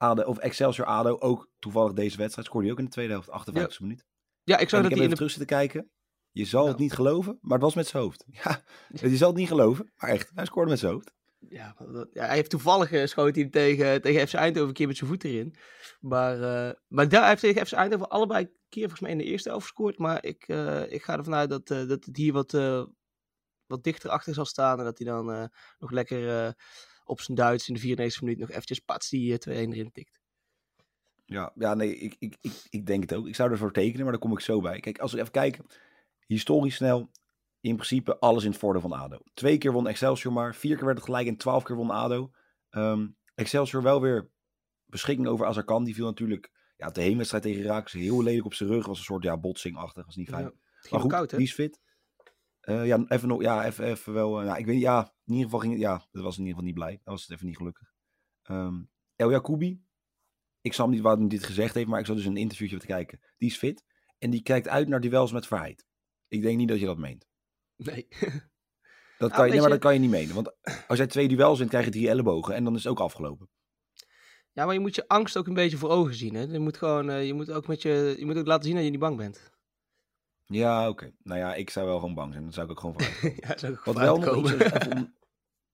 ADO, 0.04 0.22
of 0.24 0.38
Excelsior 0.38 0.88
ADO 0.88 1.18
ook 1.20 1.50
toevallig 1.60 1.94
deze 1.94 2.18
wedstrijd. 2.18 2.48
Scoorde 2.48 2.66
hij 2.66 2.74
ook 2.76 2.80
in 2.82 2.86
de 2.86 2.92
tweede 2.92 3.14
helft, 3.14 3.30
58 3.30 3.80
minuut. 3.80 4.06
Ja, 4.44 4.56
ik 4.56 4.62
En 4.62 4.70
zag 4.70 4.80
ik 4.80 4.84
dat 4.84 4.84
heb 4.84 4.92
in 4.92 4.98
even 4.98 5.10
de 5.10 5.16
terug 5.16 5.32
zitten 5.32 5.58
kijken. 5.58 5.92
Je 6.32 6.46
zal 6.46 6.62
het 6.62 6.70
Nou. 6.72 6.82
niet 6.84 6.94
geloven, 6.94 7.38
maar 7.42 7.54
het 7.54 7.62
was 7.62 7.76
met 7.76 7.88
zijn 7.88 8.04
hoofd. 8.04 8.26
Ja, 8.44 8.64
je 9.10 9.18
zal 9.18 9.28
het 9.28 9.38
niet 9.38 9.48
geloven, 9.48 9.92
maar 9.96 10.10
echt, 10.10 10.32
hij 10.34 10.46
scoorde 10.46 10.70
met 10.70 10.80
zijn 10.80 10.92
hoofd. 10.94 11.14
Ja, 11.50 11.76
dat- 11.92 12.10
ja, 12.14 12.26
hij 12.26 12.36
heeft 12.36 12.50
toevallig 12.50 12.92
uh, 12.92 13.06
schoot 13.06 13.36
hij 13.36 13.50
tegen, 13.50 14.02
tegen 14.02 14.28
FC 14.28 14.34
Eindhoven 14.34 14.68
een 14.68 14.74
keer 14.76 14.88
met 14.88 14.98
zijn 14.98 15.10
voet 15.10 15.24
erin. 15.24 15.56
Maar, 16.00 16.34
eh, 16.42 16.74
maar 16.88 17.10
daar 17.10 17.20
hij 17.22 17.30
heeft 17.30 17.42
tegen 17.42 17.66
FC 17.66 17.74
Eindhoven 17.74 18.10
allebei 18.10 18.44
een 18.44 18.52
keer 18.70 18.82
volgens 18.82 19.02
mij 19.02 19.12
in 19.12 19.18
de 19.18 19.24
eerste 19.24 19.50
helft 19.50 19.64
gescoord. 19.66 19.98
Maar 19.98 20.24
ik, 20.26 20.44
eh, 20.48 20.92
ik 20.92 21.04
ga 21.04 21.18
ervan 21.18 21.34
uit 21.36 21.50
dat, 21.50 21.70
eh, 21.70 21.88
dat 21.88 22.06
het 22.06 22.18
hier 22.18 22.34
wat, 22.34 22.54
eh, 22.54 22.86
wat 23.66 23.84
dichter 23.84 24.10
achter 24.10 24.34
zal 24.34 24.46
staan. 24.46 24.78
En 24.80 24.84
dat 24.86 24.98
hij 24.98 25.08
dan 25.08 25.32
eh, 25.32 25.46
nog 25.78 25.92
lekker 25.92 26.46
eh, 26.46 26.52
op 27.04 27.22
zijn 27.22 27.38
Duits 27.38 27.68
in 27.68 27.74
de 27.74 27.80
94 27.80 28.22
minuut 28.22 28.40
nog 28.40 28.50
eventjes 28.50 28.80
pats 28.80 29.10
die 29.10 29.38
eh, 29.38 29.68
2-1 29.68 29.70
erin 29.70 29.92
tikt. 29.92 30.22
Ja, 31.26 31.52
ja 31.56 31.74
nee, 31.74 31.96
ik, 31.96 32.16
ik, 32.20 32.38
ik, 32.42 32.52
ik 32.70 32.86
denk 32.86 33.02
het 33.02 33.14
ook. 33.14 33.28
Ik 33.28 33.36
zou 33.36 33.52
ervoor 33.52 33.72
tekenen, 33.72 34.02
maar 34.02 34.12
daar 34.12 34.22
kom 34.22 34.32
ik 34.32 34.40
zo 34.40 34.62
bij. 34.62 34.80
Kijk, 34.80 35.00
als 35.00 35.12
we 35.12 35.20
even 35.20 35.32
kijken, 35.32 35.66
historisch 36.26 36.76
snel, 36.76 37.12
in 37.60 37.76
principe 37.76 38.20
alles 38.20 38.44
in 38.44 38.50
het 38.50 38.60
voordeel 38.60 38.82
van 38.82 38.92
ADO. 38.92 39.18
Twee 39.34 39.58
keer 39.58 39.72
won 39.72 39.88
Excelsior 39.88 40.34
maar, 40.34 40.56
vier 40.56 40.76
keer 40.76 40.86
werd 40.86 40.98
het 40.98 41.06
gelijk 41.06 41.28
en 41.28 41.38
twaalf 41.38 41.64
keer 41.64 41.76
won 41.76 41.90
ADO. 41.90 42.32
Ehm, 42.70 43.08
Excelsior 43.36 43.82
wel 43.82 44.02
weer 44.02 44.30
beschikking 44.86 45.28
over 45.28 45.46
Azarkan. 45.46 45.84
Die 45.84 45.96
viel 45.96 46.06
natuurlijk 46.06 46.52
ja, 46.78 46.90
de 46.90 47.02
heenwedstrijd 47.02 47.44
tegen 47.44 47.64
Raaks 47.64 47.92
heel 47.92 48.24
lelijk 48.24 48.46
op 48.46 48.54
zijn 48.54 48.70
rug. 48.70 48.86
Was 48.86 48.98
een 48.98 49.04
soort 49.04 49.24
ja, 49.24 49.38
botsingachtig, 49.38 50.06
was 50.06 50.16
niet 50.16 50.30
fijn. 50.30 50.44
Ja, 50.44 50.52
maar 50.90 51.00
goed, 51.00 51.12
koud, 51.12 51.30
die 51.30 51.40
is 51.40 51.54
fit. 51.54 51.82
Eh, 52.64 52.86
ja, 52.86 53.06
even 53.08 53.28
nog, 53.28 53.42
ja, 53.42 53.66
even, 53.66 53.86
even 53.86 54.14
wel. 54.14 54.40
nou, 54.40 54.58
ik 54.58 54.66
weet 54.66 54.80
ja, 54.80 55.00
in 55.02 55.34
ieder 55.34 55.44
geval 55.44 55.60
ging 55.60 55.74
het, 55.74 55.82
ja, 55.82 56.08
dat 56.12 56.24
was 56.24 56.38
in 56.38 56.46
ieder 56.46 56.54
geval 56.54 56.64
niet 56.64 56.74
blij. 56.74 56.92
Dat 56.92 57.14
was 57.14 57.22
het 57.22 57.32
even 57.32 57.46
niet 57.46 57.58
gelukkig. 57.58 57.94
Ehm 58.44 58.82
El 59.16 59.32
Jacoubi, 59.32 59.84
ik 60.62 60.74
snap 60.74 60.90
niet 60.90 61.02
waarom 61.02 61.20
hij 61.22 61.30
dit 61.30 61.44
gezegd 61.44 61.76
heeft, 61.76 61.88
maar 61.88 62.00
ik 62.00 62.06
zat 62.06 62.16
dus 62.16 62.26
een 62.26 62.38
interviewtje 62.38 62.78
te 62.78 62.86
kijken. 62.86 63.20
Die 63.38 63.50
is 63.50 63.58
fit 63.58 63.84
en 64.18 64.30
die 64.30 64.42
kijkt 64.44 64.68
uit 64.68 64.88
naar 64.88 65.00
duels 65.00 65.32
met 65.32 65.48
Verheid. 65.48 65.86
Ik 66.28 66.42
denk 66.42 66.58
niet 66.58 66.68
dat 66.68 66.80
je 66.80 66.86
dat 66.86 66.98
meent. 66.98 67.28
Nee. 67.76 68.08
Dat 69.18 69.32
Nou, 69.32 69.42
kan 69.42 69.46
je, 69.46 69.52
nee, 69.52 69.62
maar 69.62 69.70
dat 69.70 69.80
kan 69.80 69.94
je 69.94 70.00
niet 70.00 70.10
menen. 70.10 70.36
Want 70.36 70.56
als 70.88 70.98
jij 70.98 71.08
twee 71.08 71.28
duels 71.28 71.58
wint, 71.58 71.70
krijg 71.70 71.86
je 71.86 71.92
drie 71.92 72.10
ellebogen 72.10 72.56
en 72.56 72.64
dan 72.64 72.76
is 72.76 72.84
het 72.84 72.92
ook 72.92 73.00
afgelopen. 73.00 73.50
ja, 74.52 74.66
maar 74.66 74.74
je 74.74 74.80
moet 74.80 74.96
je 74.96 75.08
angst 75.08 75.38
ook 75.38 75.48
een 75.48 75.54
beetje 75.54 75.78
voor 75.78 75.90
ogen 75.90 76.14
zien. 76.14 76.34
Hè? 76.34 76.42
Je 76.42 76.60
moet 76.60 76.78
gewoon, 76.78 77.10
eh, 77.10 77.26
je 77.26 77.34
moet 77.34 77.52
ook 77.52 77.68
met 77.68 77.82
je, 77.82 78.16
je 78.18 78.26
moet 78.26 78.38
ook 78.38 78.46
laten 78.46 78.64
zien 78.64 78.76
dat 78.76 78.84
je 78.84 78.90
niet 78.90 79.00
bang 79.00 79.18
bent. 79.18 79.53
Ja, 80.46 80.90
oké. 80.90 81.14
Nou 81.24 81.40
ja, 81.40 81.54
ik 81.54 81.70
zou 81.70 81.86
wel 81.88 82.00
gewoon 82.00 82.16
bang 82.16 82.32
zijn. 82.32 82.44
Dan 82.44 82.54
zou 82.54 82.66
ik 82.66 82.72
ook 82.72 82.80
gewoon 82.80 82.96
vooruit. 83.02 83.62
ja, 83.62 83.80
Wat 83.84 83.96
wel 83.96 84.18
nog 84.18 84.38
iets 84.38 84.52
even 84.52 84.98
om, 84.98 85.14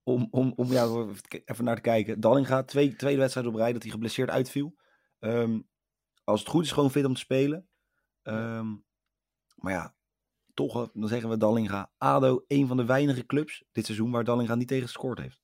om, 0.02 0.28
om, 0.30 0.52
om 0.56 0.72
ja, 0.72 1.06
even 1.44 1.64
naar 1.64 1.76
te 1.76 1.80
kijken. 1.80 2.20
Dallinga, 2.20 2.62
twee, 2.62 2.96
tweede 2.96 3.20
wedstrijd 3.20 3.46
op 3.46 3.54
rij 3.54 3.72
dat 3.72 3.82
hij 3.82 3.90
geblesseerd 3.90 4.30
uitviel. 4.30 4.76
Ehm, 5.18 5.60
als 6.24 6.40
het 6.40 6.48
goed 6.48 6.64
is, 6.64 6.72
gewoon 6.72 6.90
fit 6.90 7.04
om 7.04 7.14
te 7.14 7.20
spelen. 7.20 7.68
Ehm, 8.22 8.66
maar 9.54 9.72
ja, 9.72 9.94
toch, 10.54 10.76
eh, 10.76 10.88
dan 10.92 11.08
zeggen 11.08 11.28
we 11.28 11.36
Dallinga. 11.36 11.92
ADO, 11.98 12.44
een 12.46 12.66
van 12.66 12.76
de 12.76 12.84
weinige 12.84 13.26
clubs 13.26 13.64
dit 13.72 13.84
seizoen 13.84 14.10
waar 14.10 14.24
Dallinga 14.24 14.54
niet 14.54 14.68
tegen 14.68 14.86
gescoord 14.86 15.18
heeft. 15.18 15.40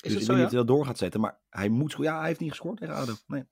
Is 0.00 0.12
dus 0.12 0.22
ik 0.22 0.28
weet 0.28 0.36
niet 0.36 0.44
of 0.44 0.50
hij 0.50 0.58
dat 0.58 0.68
door 0.68 0.86
gaat 0.86 0.98
zetten. 0.98 1.20
Maar 1.20 1.40
hij 1.48 1.68
moet. 1.68 1.94
Ja, 1.98 2.18
hij 2.18 2.26
heeft 2.26 2.40
niet 2.40 2.50
gescoord 2.50 2.78
tegen 2.78 2.94
ADO. 2.94 3.14
Nee. 3.26 3.44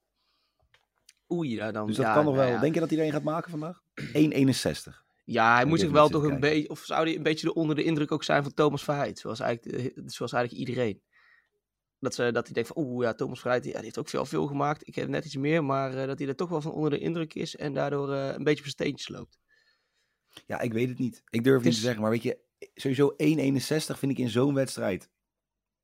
Oei, 1.33 1.55
ja, 1.55 1.73
dan... 1.73 1.87
Dus 1.87 1.97
dat 1.97 2.07
ja, 2.07 2.15
kan 2.15 2.25
nog 2.25 2.35
nou 2.35 2.47
wel. 2.47 2.55
ja. 2.55 2.61
Denk 2.61 2.75
je 2.75 2.81
dat 2.81 2.91
hij 2.91 2.99
er 2.99 3.05
een 3.07 3.13
gaat 3.13 3.23
maken 3.23 3.51
vandaag? 3.51 3.83
1,61. 4.13 5.06
Ja, 5.27 5.53
hij 5.53 5.63
Ik 5.63 5.69
moet 5.69 5.81
zich 5.81 5.91
wel 5.91 6.09
toch 6.09 6.23
een 6.23 6.41
beetje, 6.41 6.69
of 6.69 6.81
zou 6.85 7.07
hij 7.07 7.17
een 7.17 7.23
beetje 7.23 7.55
onder 7.55 7.77
de 7.77 7.83
indruk 7.83 8.13
ook 8.13 8.25
zijn 8.25 8.43
van 8.43 8.55
Thomas 8.55 8.85
Verheid, 8.85 9.19
zoals 9.19 9.41
eigenlijk, 9.41 9.93
zoals 10.07 10.33
eigenlijk 10.33 10.69
iedereen. 10.69 11.03
Dat, 11.99 12.15
ze, 12.15 12.33
dat 12.33 12.45
hij 12.45 12.55
denkt 12.55 12.69
van, 12.69 12.83
oeh 12.83 13.05
ja, 13.05 13.15
Thomas 13.15 13.41
Vrij 13.41 13.61
die, 13.61 13.69
ja, 13.71 13.75
die 13.77 13.85
heeft 13.85 13.99
ook 13.99 14.09
veel, 14.09 14.25
veel 14.25 14.47
gemaakt. 14.47 14.89
Ik 14.89 14.95
heb 14.95 15.09
net 15.09 15.25
iets 15.25 15.37
meer, 15.37 15.65
maar 15.65 15.95
eh, 15.95 16.07
dat 16.07 16.19
hij 16.19 16.29
er 16.29 16.37
toch 16.37 16.49
wel 16.49 16.61
van 16.61 16.73
onder 16.73 16.91
de 16.91 16.99
indruk 16.99 17.35
is 17.35 17.57
en 17.57 17.75
daardoor 17.75 18.13
eh, 18.13 18.27
een 18.27 18.45
beetje 18.45 18.65
op 18.65 18.71
zijn 18.71 18.71
steentjes 18.71 19.09
loopt. 19.09 19.39
Ja, 20.47 20.61
ik 20.61 20.73
weet 20.73 20.89
het 20.89 20.99
niet. 20.99 21.23
Ik 21.31 21.45
durf 21.45 21.63
niet 21.63 21.73
is- 21.73 21.79
te 21.79 21.85
zeggen, 21.85 22.03
maar 22.03 22.11
weet 22.11 22.23
je, 22.23 22.39
sowieso 22.75 23.15
1,61 23.17 23.99
vind 23.99 24.13
ik 24.13 24.19
in 24.19 24.29
zo'n 24.29 24.55
wedstrijd 24.55 25.11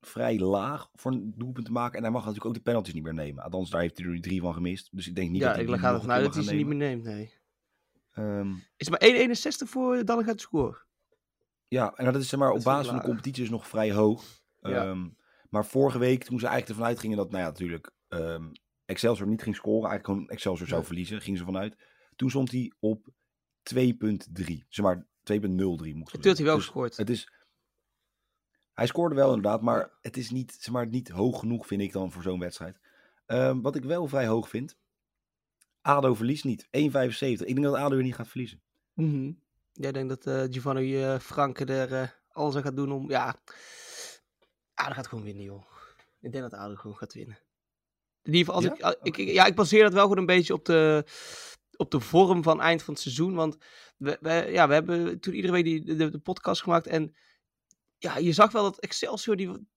vrij 0.01 0.39
laag 0.39 0.89
voor 0.93 1.11
een 1.11 1.33
doelpunt 1.37 1.65
te 1.65 1.71
maken. 1.71 1.97
En 1.97 2.03
hij 2.03 2.11
mag 2.11 2.21
natuurlijk 2.21 2.47
ook 2.47 2.53
de 2.55 2.61
penalties 2.61 2.93
niet 2.93 3.03
meer 3.03 3.13
nemen. 3.13 3.43
Althans, 3.43 3.69
daar 3.69 3.81
heeft 3.81 3.97
hij 3.97 4.05
er 4.05 4.11
nu 4.11 4.19
drie 4.19 4.41
van 4.41 4.53
gemist. 4.53 4.89
Dus 4.91 5.07
ik 5.07 5.15
denk 5.15 5.29
niet 5.31 5.41
ja, 5.41 5.45
dat 5.47 5.55
hij 5.55 5.63
ik 5.63 5.69
die 5.69 5.79
ga 5.79 5.93
ervan 5.93 6.11
uit 6.11 6.23
dat 6.25 6.33
hij 6.33 6.43
ze 6.43 6.53
niet 6.53 6.65
meer 6.67 6.75
neemt, 6.75 7.03
nee. 7.03 7.31
Ehm, 8.13 8.51
Is 8.77 8.87
het 8.87 8.89
maar 8.89 9.09
1,61 9.09 9.69
voor 9.69 10.05
dan 10.05 10.23
gaat 10.23 10.41
score? 10.41 10.81
Ja, 11.67 11.93
en 11.95 12.05
dat 12.05 12.15
is 12.15 12.29
zeg 12.29 12.39
maar 12.39 12.49
Dat 12.49 12.57
op 12.57 12.63
basis 12.63 12.87
van 12.87 12.95
de 12.97 13.03
competitie 13.03 13.43
is 13.43 13.49
nog 13.49 13.67
vrij 13.67 13.91
hoog. 13.91 14.23
Ja. 14.59 14.85
Ehm, 14.85 15.09
maar 15.49 15.65
vorige 15.65 15.99
week, 15.99 16.23
toen 16.23 16.39
ze 16.39 16.45
eigenlijk 16.45 16.69
ervan 16.69 16.91
uitgingen 16.91 17.17
dat, 17.17 17.31
nou 17.31 17.43
ja, 17.43 17.49
natuurlijk 17.49 17.91
ehm, 18.07 18.51
Excelsior 18.85 19.27
niet 19.27 19.41
ging 19.41 19.55
scoren, 19.55 19.89
eigenlijk 19.89 20.05
gewoon 20.05 20.29
Excelsior 20.29 20.67
zou 20.67 20.83
verliezen, 20.83 21.21
gingen 21.21 21.39
ze 21.39 21.45
vanuit. 21.45 21.77
Toen 22.15 22.29
stond 22.29 22.51
hij 22.51 22.71
op 22.79 23.07
2.3, 23.63 24.65
zeg 24.69 24.85
maar 24.85 25.05
2.03 25.23 25.95
moet 25.95 26.13
ik 26.13 26.21
Toen 26.21 26.27
had 26.27 26.37
hij 26.37 26.45
wel 26.45 26.55
Dus 26.55 26.65
gescoord. 26.65 26.97
Het 26.97 27.09
is, 27.09 27.31
hij 28.73 28.87
scoorde 28.87 29.15
wel 29.15 29.27
inderdaad, 29.33 29.61
maar 29.61 29.91
het 30.01 30.17
is 30.17 30.29
niet, 30.29 30.57
zeg 30.59 30.73
maar, 30.73 30.87
niet 30.87 31.09
hoog 31.09 31.39
genoeg 31.39 31.67
vind 31.67 31.81
ik 31.81 31.91
dan 31.91 32.11
voor 32.11 32.23
zo'n 32.23 32.39
wedstrijd. 32.39 32.79
Ehm, 33.25 33.61
wat 33.61 33.75
ik 33.75 33.83
wel 33.83 34.07
vrij 34.07 34.27
hoog 34.27 34.49
vind, 34.49 34.77
ADO 35.83 36.13
verliest 36.13 36.43
niet, 36.43 36.65
1,75. 36.65 36.69
Ik 36.69 37.45
denk 37.45 37.63
dat 37.63 37.75
ADO 37.75 37.95
weer 37.95 38.03
niet 38.03 38.15
gaat 38.15 38.27
verliezen. 38.27 38.61
Mhm. 38.93 39.31
Jij 39.71 39.91
denkt 39.91 40.09
dat 40.09 40.25
eh 40.25 40.53
Giovanni 40.53 41.03
eh, 41.03 41.19
Franke 41.19 41.65
er 41.65 41.93
eh, 41.93 42.07
alles 42.31 42.55
aan 42.55 42.61
gaat 42.61 42.75
doen 42.75 42.91
om... 42.91 43.09
Ja, 43.09 43.35
Ado 44.73 44.93
gaat 44.93 45.07
gewoon 45.07 45.23
winnen, 45.23 45.43
joh. 45.43 45.65
Ik 46.21 46.31
denk 46.31 46.49
dat 46.49 46.59
Ado 46.59 46.75
gewoon 46.75 46.97
gaat 46.97 47.13
winnen. 47.13 47.37
In 48.21 48.33
ieder 48.33 48.53
geval, 48.53 48.69
als 48.69 48.79
Ja? 48.79 48.95
ik, 49.01 49.17
ik, 49.17 49.29
ja, 49.29 49.45
ik 49.45 49.55
baseer 49.55 49.83
dat 49.83 49.93
wel 49.93 50.01
gewoon 50.01 50.17
een 50.17 50.25
beetje 50.25 50.53
op 50.53 50.65
de, 50.65 51.05
op 51.75 51.91
de 51.91 51.99
vorm 51.99 52.43
van 52.43 52.61
eind 52.61 52.83
van 52.83 52.93
het 52.93 53.03
seizoen. 53.03 53.33
Want 53.33 53.57
we, 53.97 54.17
we, 54.21 54.47
ja, 54.51 54.67
we 54.67 54.73
hebben 54.73 55.19
toen 55.19 55.33
iedere 55.33 55.53
week 55.53 55.63
die, 55.63 55.83
de, 55.83 56.09
de 56.09 56.19
podcast 56.19 56.61
gemaakt. 56.61 56.87
En 56.87 57.15
ja, 57.97 58.17
je 58.17 58.31
zag 58.31 58.51
wel 58.51 58.63
dat 58.63 58.79
Excelsior, 58.79 59.35
die, 59.35 59.67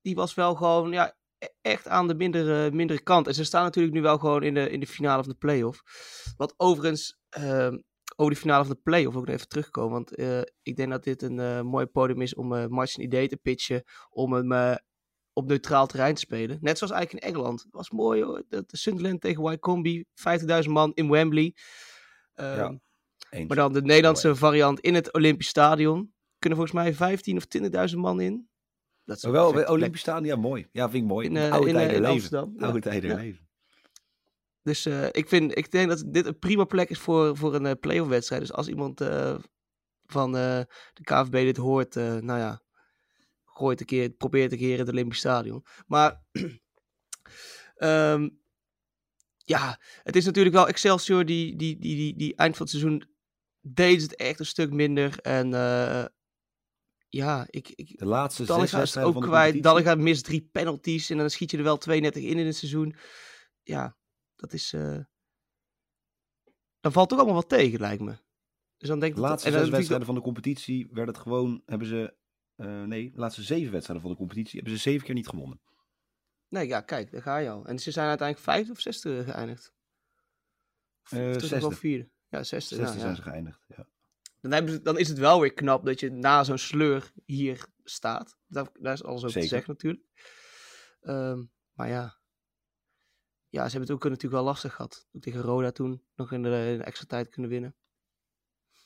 die 0.00 0.14
was 0.14 0.34
wel 0.34 0.54
gewoon 0.54 0.90
ja, 0.90 1.15
echt 1.62 1.88
aan 1.88 2.08
de 2.08 2.14
mindere, 2.14 2.70
mindere 2.70 3.02
kant. 3.02 3.26
En 3.26 3.34
ze 3.34 3.44
staan 3.44 3.64
natuurlijk 3.64 3.94
nu 3.94 4.02
wel 4.02 4.18
gewoon 4.18 4.42
in 4.42 4.54
de, 4.54 4.70
in 4.70 4.80
de 4.80 4.86
finale 4.86 5.22
van 5.22 5.32
de 5.32 5.38
play-off. 5.38 5.82
Wat 6.36 6.54
overigens, 6.56 7.18
ehm, 7.28 7.78
over 8.16 8.32
de 8.32 8.40
finale 8.40 8.64
van 8.64 8.74
de 8.74 8.80
play-off 8.82 9.16
ook 9.16 9.26
nog 9.26 9.34
even 9.34 9.48
terugkomen. 9.48 9.92
Want 9.92 10.14
eh, 10.14 10.40
ik 10.62 10.76
denk 10.76 10.90
dat 10.90 11.04
dit 11.04 11.22
een 11.22 11.38
eh, 11.38 11.60
mooi 11.60 11.86
podium 11.86 12.20
is 12.20 12.34
om 12.34 12.54
eh 12.54 12.66
Martin 12.66 13.02
idee 13.02 13.28
te 13.28 13.36
pitchen. 13.36 13.82
Om 14.10 14.32
hem 14.32 14.78
op 15.32 15.46
neutraal 15.46 15.86
terrein 15.86 16.14
te 16.14 16.20
spelen. 16.20 16.58
Net 16.60 16.78
zoals 16.78 16.92
eigenlijk 16.92 17.24
in 17.24 17.32
Engeland. 17.32 17.62
Het 17.62 17.72
was 17.72 17.90
mooi 17.90 18.22
hoor. 18.22 18.44
Dat 18.48 18.70
de 18.70 18.76
Sunderland 18.76 19.20
tegen 19.20 19.42
Wycombe. 19.42 20.04
50.000 20.64 20.70
man 20.70 20.92
in 20.94 21.10
Wembley. 21.10 21.54
Ehm, 22.34 22.56
Ja, 22.56 22.78
maar 23.46 23.56
dan 23.56 23.72
de 23.72 23.82
Nederlandse 23.82 24.36
variant 24.36 24.80
in 24.80 24.94
het 24.94 25.12
Olympisch 25.12 25.48
Stadion. 25.48 26.14
Kunnen 26.38 26.58
volgens 26.58 26.82
mij 26.82 26.94
15 26.94 27.36
of 27.36 27.46
20.000 27.46 27.98
man 27.98 28.20
in. 28.20 28.48
Dat 29.06 29.16
is 29.16 29.22
Maar 29.22 29.32
wel, 29.32 29.64
Olympisch 29.64 30.04
ja 30.22 30.36
mooi. 30.36 30.68
Ja, 30.72 30.90
vind 30.90 31.02
ik 31.02 31.08
mooi. 31.08 31.26
in, 31.26 31.36
eh, 31.36 31.52
Oude 31.52 31.68
in, 31.68 31.76
eh, 31.76 31.82
in 31.82 31.88
leven. 31.88 32.06
Amsterdam. 32.06 32.54
Oude 32.58 32.80
tijden 32.80 33.10
Ja. 33.10 33.16
leven. 33.16 33.48
Dus 34.62 34.86
eh, 34.86 35.06
ik, 35.10 35.28
vind, 35.28 35.58
ik 35.58 35.70
denk 35.70 35.88
dat 35.88 36.04
dit 36.06 36.26
een 36.26 36.38
prima 36.38 36.64
plek 36.64 36.88
is 36.90 36.98
voor, 36.98 37.36
voor 37.36 37.54
een 37.54 37.66
eh, 37.66 37.72
play-off 37.80 38.10
wedstrijd. 38.10 38.40
Dus 38.40 38.52
als 38.52 38.68
iemand 38.68 39.00
van 40.06 40.32
de 40.32 40.66
KVB 41.02 41.30
dit 41.32 41.56
hoort, 41.56 41.94
nou 41.94 42.38
ja, 42.38 42.62
gooi 43.44 43.70
het 43.70 43.80
een 43.80 43.86
keer, 43.86 44.10
probeer 44.10 44.42
het 44.42 44.52
een 44.52 44.58
keer 44.58 44.72
in 44.72 44.78
het 44.78 44.88
Olympisch 44.88 45.18
Stadion. 45.18 45.64
Maar 45.86 46.22
ehm, 47.76 48.28
ja, 49.36 49.80
het 50.02 50.16
is 50.16 50.24
natuurlijk 50.24 50.54
wel 50.54 50.68
Excelsior 50.68 51.24
die, 51.24 51.56
die, 51.56 51.78
die, 51.78 51.96
die, 51.96 52.16
die 52.16 52.34
eind 52.36 52.56
van 52.56 52.66
het 52.66 52.74
seizoen 52.74 53.08
deed 53.60 54.02
het 54.02 54.16
echt 54.16 54.38
een 54.40 54.46
stuk 54.46 54.72
minder. 54.72 55.18
En 55.18 55.50
ja, 57.16 57.46
ik, 57.50 57.68
ik, 57.68 57.98
De 57.98 58.06
laatste 58.06 58.44
Dallinga 58.44 58.82
is 58.82 58.96
ook 58.96 59.22
kwijt. 59.22 59.62
Dallinga 59.62 59.94
mist 59.94 60.24
drie 60.24 60.48
penalties 60.52 61.10
en 61.10 61.16
dan 61.16 61.30
schiet 61.30 61.50
je 61.50 61.56
er 61.56 61.62
wel 61.62 61.76
32 61.76 62.22
in 62.22 62.38
in 62.38 62.46
het 62.46 62.56
seizoen. 62.56 62.94
Ja, 63.62 63.96
dat 64.36 64.52
is... 64.52 64.72
eh, 64.72 64.98
Dan 66.80 66.92
valt 66.92 67.08
toch 67.08 67.18
allemaal 67.18 67.36
wat 67.36 67.48
tegen, 67.48 67.80
lijkt 67.80 68.02
me. 68.02 68.16
Dus 68.76 68.88
dan 68.88 69.00
denk 69.00 69.14
De 69.14 69.20
dat- 69.20 69.30
laatste 69.30 69.48
dan 69.50 69.58
zes 69.58 69.66
dat- 69.68 69.74
wedstrijden 69.76 70.06
van 70.06 70.16
de 70.16 70.22
competitie 70.22 70.88
werd 70.90 71.08
het 71.08 71.18
gewoon, 71.18 71.62
hebben 71.66 71.88
ze, 71.88 72.14
eh, 72.56 72.82
nee, 72.82 73.10
de 73.10 73.18
laatste 73.18 73.42
zeven 73.42 73.72
wedstrijden 73.72 74.04
van 74.06 74.12
de 74.14 74.18
competitie 74.20 74.54
hebben 74.60 74.76
ze 74.78 74.82
zeven 74.82 75.04
keer 75.06 75.14
niet 75.14 75.28
gewonnen. 75.28 75.60
Nee, 76.48 76.66
ja, 76.66 76.80
kijk, 76.80 77.10
daar 77.10 77.22
ga 77.22 77.36
je 77.36 77.50
al. 77.50 77.66
En 77.66 77.78
ze 77.78 77.90
zijn 77.90 78.08
uiteindelijk 78.08 78.48
vijfde 78.48 78.72
of 78.72 78.80
zesde 78.80 79.24
geëindigd. 79.24 79.72
Of 81.02 81.10
wel 81.10 81.40
zesde. 81.40 81.70
vierde. 81.74 82.10
Ja, 82.28 82.42
zesde. 82.42 82.74
Zesde 82.74 82.82
nou, 82.82 82.94
ja. 82.94 83.00
zijn 83.00 83.16
ze 83.16 83.22
geëindigd. 83.22 83.64
Ja. 83.76 83.88
Dan, 84.48 84.54
hebben 84.54 84.72
ze, 84.72 84.82
dan 84.82 84.98
is 84.98 85.08
het 85.08 85.18
wel 85.18 85.40
weer 85.40 85.52
knap 85.52 85.84
dat 85.86 86.00
je 86.00 86.10
na 86.10 86.44
zo'n 86.44 86.58
sleur 86.58 87.12
hier 87.24 87.66
staat. 87.84 88.36
Daar, 88.46 88.66
daar 88.80 88.92
is 88.92 89.04
alles 89.04 89.18
over 89.24 89.30
Zeker. 89.30 89.48
te 89.48 89.54
zeggen 89.54 89.72
natuurlijk. 89.72 90.04
Ehm, 91.00 91.44
maar 91.72 91.88
ja. 91.88 92.18
Ja, 93.48 93.62
ze 93.64 93.70
hebben 93.70 93.80
het 93.80 93.90
ook 93.90 94.04
natuurlijk 94.04 94.32
wel 94.32 94.44
lastig 94.44 94.74
gehad. 94.74 95.06
Ook 95.12 95.22
tegen 95.22 95.40
Roda 95.40 95.70
toen 95.70 96.02
nog 96.14 96.32
in 96.32 96.42
de, 96.42 96.48
in 96.72 96.78
de 96.78 96.84
extra 96.84 97.06
tijd 97.06 97.28
kunnen 97.28 97.50
winnen. 97.50 97.76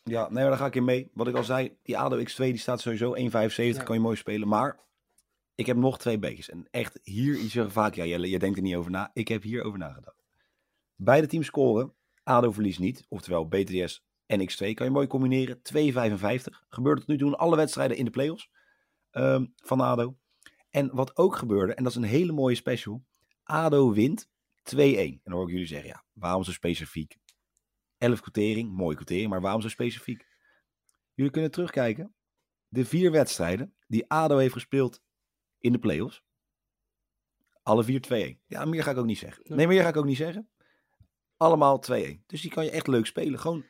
Ja, 0.03 0.23
nee, 0.23 0.33
maar 0.33 0.49
daar 0.49 0.57
ga 0.59 0.67
ik 0.67 0.75
in 0.75 0.85
mee. 0.85 1.11
Wat 1.15 1.29
ik 1.29 1.37
al 1.37 1.45
zei, 1.45 1.79
die 1.83 1.99
ADO 1.99 2.19
X2 2.19 2.37
die 2.37 2.57
staat 2.57 2.81
sowieso 2.81 3.15
1,75, 3.15 3.21
Ja. 3.77 3.83
kan 3.83 3.95
je 3.97 4.03
mooi 4.03 4.17
spelen. 4.17 4.49
Maar 4.49 4.81
ik 5.55 5.67
heb 5.67 5.77
nog 5.77 5.99
twee 5.99 6.19
beetjes. 6.19 6.49
En 6.49 6.69
echt, 6.71 6.99
hier, 7.03 7.37
je 7.37 7.49
zegt 7.49 7.73
vaak, 7.73 7.95
ja, 7.95 8.05
je, 8.05 8.29
je 8.31 8.39
denkt 8.39 8.57
er 8.57 8.63
niet 8.63 8.75
over 8.75 8.91
na. 8.91 9.11
Ik 9.13 9.29
heb 9.29 9.43
hier 9.43 9.63
over 9.63 9.79
nagedacht. 9.79 10.25
Beide 10.95 11.27
teams 11.27 11.47
scoren. 11.47 11.95
ADO 12.23 12.51
verliest 12.53 12.79
niet. 12.79 13.05
Oftewel, 13.09 13.49
BTS 13.49 14.05
en 14.31 14.51
X2 14.51 14.75
kan 14.75 14.87
je 14.87 14.91
mooi 14.91 15.07
combineren. 15.07 15.57
2,55. 15.57 15.63
Gebeurt 16.69 16.99
tot 16.99 17.07
nu 17.07 17.19
toe 17.19 17.29
in 17.29 17.37
alle 17.37 17.57
wedstrijden 17.57 17.97
in 17.97 18.05
de 18.05 18.11
play-offs 18.11 18.51
ehm, 19.11 19.47
van 19.57 19.81
ADO. 19.81 20.19
En 20.71 20.95
wat 20.95 21.17
ook 21.17 21.37
gebeurde, 21.37 21.75
en 21.75 21.83
dat 21.83 21.93
is 21.93 21.99
een 21.99 22.05
hele 22.05 22.33
mooie 22.33 22.55
special. 22.55 23.05
ADO 23.43 23.93
wint 23.93 24.29
2-1. 24.29 24.29
En 24.77 25.21
dan 25.23 25.33
hoor 25.33 25.45
ik 25.45 25.51
jullie 25.51 25.67
zeggen, 25.67 25.89
ja, 25.89 26.05
waarom 26.13 26.45
zo 26.45 26.53
specifiek? 26.53 27.19
11 27.99 28.21
quotering, 28.21 28.73
mooie 28.73 28.97
quotering, 28.97 29.29
maar 29.31 29.41
waarom 29.41 29.61
zo 29.61 29.69
specifiek? 29.69 30.27
Jullie 31.15 31.33
kunnen 31.33 31.51
terugkijken. 31.51 32.15
De 32.69 32.85
vier 32.85 33.11
wedstrijden 33.11 33.75
die 33.87 34.11
ADO 34.11 34.37
heeft 34.37 34.53
gespeeld 34.53 35.03
in 35.59 35.73
de 35.73 35.79
play-offs. 35.79 36.23
Alle 37.63 37.85
vier 37.85 38.37
2-1. 38.37 38.45
Ja, 38.47 38.65
meer 38.65 38.83
ga 38.83 38.91
ik 38.91 38.97
ook 38.97 39.07
niet 39.07 39.19
zeggen. 39.19 39.57
Nee, 39.57 39.67
meer 39.67 39.83
ga 39.83 39.89
ik 39.89 39.97
ook 39.97 40.05
niet 40.05 40.17
zeggen. 40.17 40.49
Allemaal 41.37 41.85
2-1. 41.91 42.27
Dus 42.27 42.41
die 42.41 42.51
kan 42.51 42.65
je 42.65 42.71
echt 42.71 42.87
leuk 42.87 43.07
spelen. 43.07 43.39
Gewoon 43.39 43.65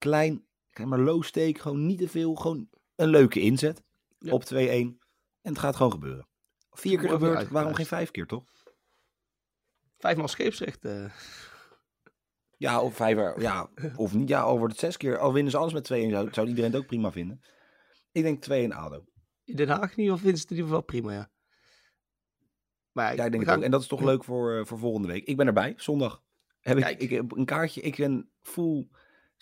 klein, 0.00 0.46
maar 0.84 0.98
low 0.98 1.22
stake. 1.22 1.60
Gewoon 1.60 1.86
niet 1.86 1.98
te 1.98 2.08
veel. 2.08 2.34
Gewoon 2.34 2.68
een 2.94 3.08
leuke 3.08 3.40
inzet 3.40 3.82
Ja. 4.18 4.32
op 4.32 4.44
2-1. 4.44 4.54
En 4.56 4.98
het 5.52 5.58
gaat 5.58 5.76
gewoon 5.76 5.92
gebeuren. 5.92 6.28
Vier 6.70 6.98
keer 6.98 7.08
gebeurd, 7.10 7.48
waarom 7.48 7.74
geen 7.74 7.86
vijf 7.86 8.10
keer, 8.10 8.26
toch? 8.26 8.44
Vijfmaal 9.98 10.28
scheepsrecht. 10.28 10.84
eh. 10.84 11.04
Ja, 12.56 12.80
of 12.82 12.94
vijf 12.96 13.36
ja, 13.40 13.70
of 13.96 14.14
niet. 14.14 14.28
Ja, 14.28 14.40
al 14.40 14.58
wordt 14.58 14.72
het 14.72 14.80
zes 14.82 14.96
keer. 14.96 15.18
Al 15.18 15.32
winnen 15.32 15.50
ze 15.52 15.58
alles 15.58 15.72
met 15.72 15.84
2-1, 15.92 16.10
zou, 16.10 16.28
zou 16.32 16.46
iedereen 16.48 16.70
het 16.72 16.80
ook 16.80 16.86
prima 16.86 17.12
vinden. 17.12 17.40
Ik 18.12 18.22
denk 18.22 18.44
2-1 18.70 18.72
ADO. 18.74 19.04
in 19.44 19.56
Den 19.56 19.68
Haag 19.68 19.92
vinden 19.92 20.18
ze 20.18 20.28
het 20.30 20.34
in 20.50 20.56
ieder 20.56 20.64
geval 20.64 20.80
prima, 20.82 21.12
ja. 21.12 21.30
Maar 22.92 23.16
Ja, 23.16 23.24
ik 23.24 23.30
denk 23.32 23.44
het 23.46 23.56
ook. 23.56 23.62
En 23.62 23.70
dat 23.70 23.80
is 23.80 23.86
toch 23.86 24.00
leuk 24.02 24.24
voor, 24.24 24.58
eh, 24.58 24.64
voor 24.64 24.78
volgende 24.78 25.08
week. 25.08 25.24
Ik 25.24 25.36
ben 25.36 25.46
erbij, 25.46 25.74
zondag. 25.76 26.22
Heb 26.60 26.76
ik, 26.76 26.82
Kijk. 26.82 27.00
ik 27.00 27.10
heb 27.10 27.32
een 27.32 27.44
kaartje. 27.44 27.80
Ik 27.80 27.96
ben 27.96 28.30
full 28.42 28.88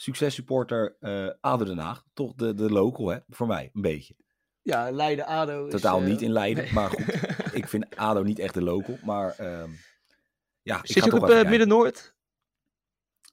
successupporter 0.00 0.96
eh 1.00 1.30
ADO 1.40 1.64
Den 1.64 1.78
Haag. 1.78 2.04
Toch 2.12 2.34
de, 2.34 2.54
de 2.54 2.70
local, 2.70 3.08
hè? 3.08 3.18
Voor 3.28 3.46
mij, 3.46 3.70
een 3.72 3.82
beetje. 3.82 4.14
Ja, 4.62 4.90
Leiden, 4.90 5.26
ADO. 5.26 5.66
is, 5.66 5.72
Totaal 5.72 6.00
eh, 6.00 6.06
niet 6.06 6.22
in 6.22 6.30
Leiden, 6.30 6.64
nee. 6.64 6.72
maar 6.72 6.90
goed. 6.90 7.06
Ik 7.60 7.68
vind 7.68 7.96
ADO 7.96 8.22
niet 8.22 8.38
echt 8.38 8.54
de 8.54 8.62
local, 8.62 8.98
maar 9.04 9.34
ehm, 9.38 9.70
ja, 10.62 10.78
ik 10.78 10.86
Zit 10.86 11.04
je 11.04 11.12
ook 11.12 11.22
op 11.22 11.30
eh. 11.30 11.48
Midden-Noord? 11.48 12.14